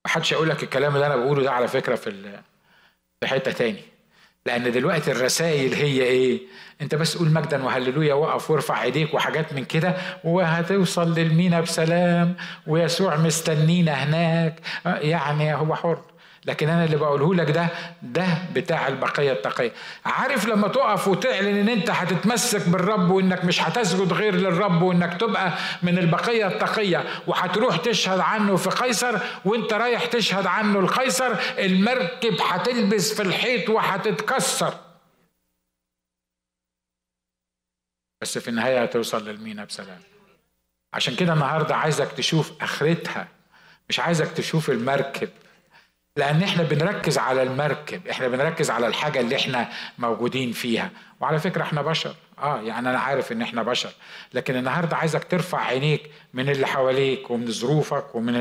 [0.06, 2.42] محدش يقول لك الكلام اللي أنا بقوله ده على فكرة في
[3.22, 3.93] في حتة تاني.
[4.46, 6.42] لأن دلوقتي الرسائل هي إيه؟
[6.82, 12.36] أنت بس قول مجدا وهللويا وقف وارفع إيديك وحاجات من كده وهتوصل للمينا بسلام
[12.68, 14.60] ويسوع مستنينا هناك.
[14.86, 16.00] يعني هو حر.
[16.46, 17.68] لكن أنا اللي بقوله لك ده
[18.02, 19.72] ده بتاع البقية التقية.
[20.06, 25.54] عارف لما تقف وتعلن إن أنت هتتمسك بالرب وإنك مش هتسجد غير للرب وإنك تبقى
[25.84, 33.14] من البقية التقية وهتروح تشهد عنه في قيصر وأنت رايح تشهد عنه القيصر المركب هتلبس
[33.14, 34.74] في الحيط وهتتكسر.
[38.22, 40.00] بس في النهاية هتوصل للمينا بسلام.
[40.94, 43.28] عشان كده النهارده عايزك تشوف آخرتها
[43.90, 45.30] مش عايزك تشوف المركب.
[46.18, 50.92] لأن إحنا بنركز على المركب إحنا بنركز على الحاجة اللي إحنا موجودين فيها.
[51.20, 52.16] وعلى فكرة إحنا بشر.
[52.40, 53.90] آه يعني أنا عارف إن إحنا بشر.
[54.34, 58.36] لكن النهارده عايزك ترفع عينيك من اللي حواليك ومن ظروفك ومن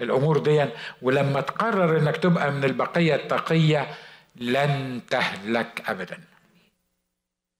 [0.00, 0.66] الأمور دي.
[1.02, 3.94] ولما تقرر إنك تبقى من البقية التقية
[4.36, 6.20] لن تهلك ابدا.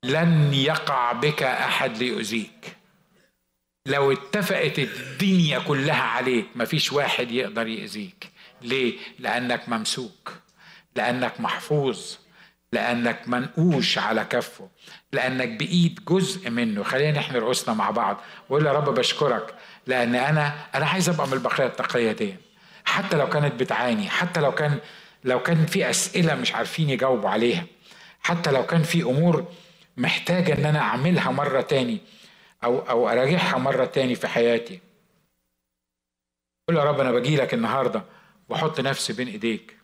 [0.04, 2.76] لن يقع بك أحد ليؤذيك.
[3.86, 8.35] لو اتفقت الدنيا كلها عليك مفيش واحد يقدر يأذيك
[8.66, 10.32] ليه؟ لأنك ممسوك
[10.96, 12.16] لأنك محفوظ
[12.72, 14.68] لأنك منقوش على كفه
[15.12, 16.82] لأنك بإيد جزء منه.
[16.82, 18.20] خلينا نحن رؤوسنا مع بعض.
[18.48, 19.54] وقول يا رب بشكرك
[19.86, 22.36] لأن أنا أنا عايز أبقى من البقية التقية دي.
[22.84, 24.78] حتى لو كانت بتعاني حتى لو كان
[25.24, 27.64] لو كان في أسئلة مش عارفين يجاوبوا عليها
[28.20, 29.46] حتى لو كان في أمور
[29.96, 31.98] محتاجة إن أنا أعملها مرة تاني
[32.64, 34.80] أو أو أراجعها مرة تاني في حياتي.
[36.68, 38.02] قول يا رب أنا باجي لك النهارده.
[38.48, 39.78] واحط نفسي بين إيديك.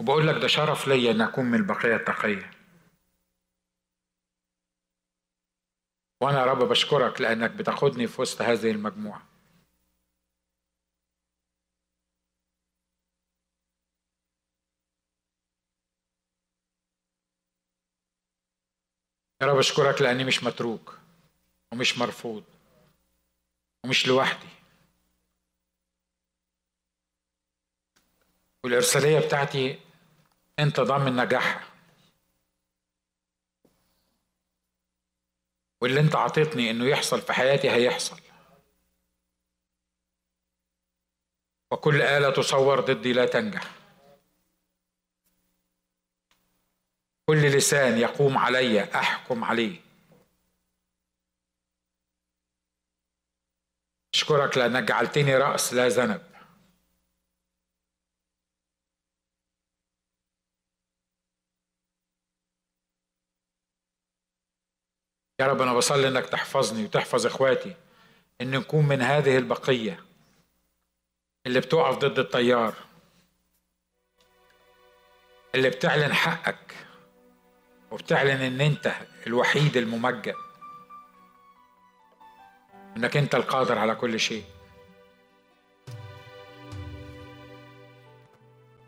[0.00, 2.50] وبقول لك ده شرف ليا إن أكون من البقية التقية.
[6.22, 9.22] وأنا يا رب بشكرك لأنك بتاخدني في وسط هذه المجموعة.
[19.42, 20.98] يا رب اشكرك لأني مش متروك
[21.72, 22.44] ومش مرفوض
[23.84, 24.59] ومش لوحدي.
[28.64, 29.80] والإرسالية بتاعتي
[30.58, 31.66] أنت ضامن نجاحها
[35.80, 38.20] واللي أنت عطيتني إنه يحصل في حياتي هيحصل.
[41.70, 43.74] وكل آلة تصور ضدي لا تنجح.
[47.26, 49.80] كل لسان يقوم علي أحكم عليه.
[54.14, 56.29] أشكرك لأنك جعلتني رأس لا ذنب
[65.40, 67.74] يا رب أنا بصلي إنك تحفظني وتحفظ إخواتي
[68.40, 70.00] إن نكون من هذه البقية
[71.46, 72.74] اللي بتقف ضد التيار
[75.54, 76.74] اللي بتعلن حقك
[77.90, 78.92] وبتعلن إن أنت
[79.26, 80.34] الوحيد الممجد
[82.96, 84.44] إنك أنت القادر على كل شيء.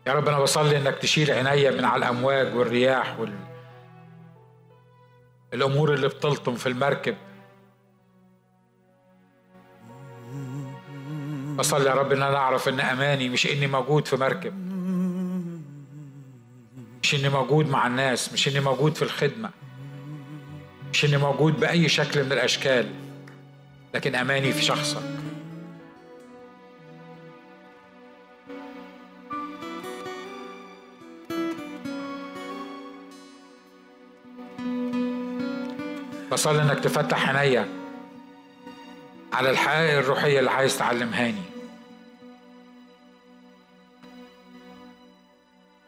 [0.07, 3.52] يا رب أنا بصلي إنك تشيل عينيا من على الأمواج والرياح وال
[5.53, 7.15] الأمور اللي بتلطم في المركب.
[11.57, 14.53] بصلي يا رب إن أنا أعرف إن أماني مش إني موجود في مركب.
[17.03, 19.49] مش إني موجود مع الناس مش إني موجود في الخدمة.
[20.93, 22.91] مش إني موجود بأي شكل من الأشكال.
[23.93, 25.12] لكن أماني في شخصك.
[36.33, 37.67] بصلي إنك تفتح عينيا
[39.33, 41.41] على الحقائق الروحية اللي عايز تعلمهاني.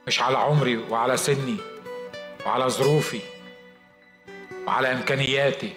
[0.07, 1.57] مش على عمري وعلى سني
[2.45, 3.19] وعلى ظروفي
[4.67, 5.73] وعلى إمكانياتي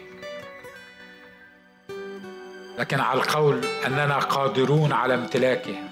[2.79, 5.88] لكن على القول أننا قادرون على امتلاكها.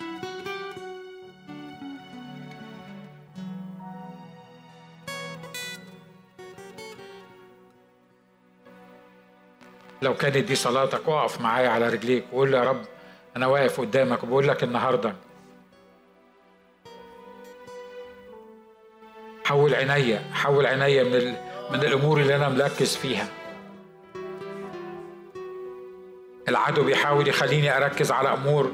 [10.06, 12.82] لو كانت دي صلاتك اقف معايا على رجليك وقول يا رب
[13.36, 15.14] أنا واقف قدامك وبقول لك النهارده.
[19.44, 21.34] حول عينيا حول عينيا من
[21.70, 23.28] من الأمور اللي أنا مركز فيها.
[26.48, 28.72] العدو بيحاول يخليني أركز على أمور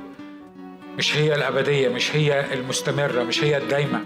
[0.98, 4.04] مش هي الأبدية مش هي المستمرة مش هي الدايمة.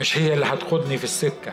[0.00, 1.52] مش هي اللي هتقودني في السكة.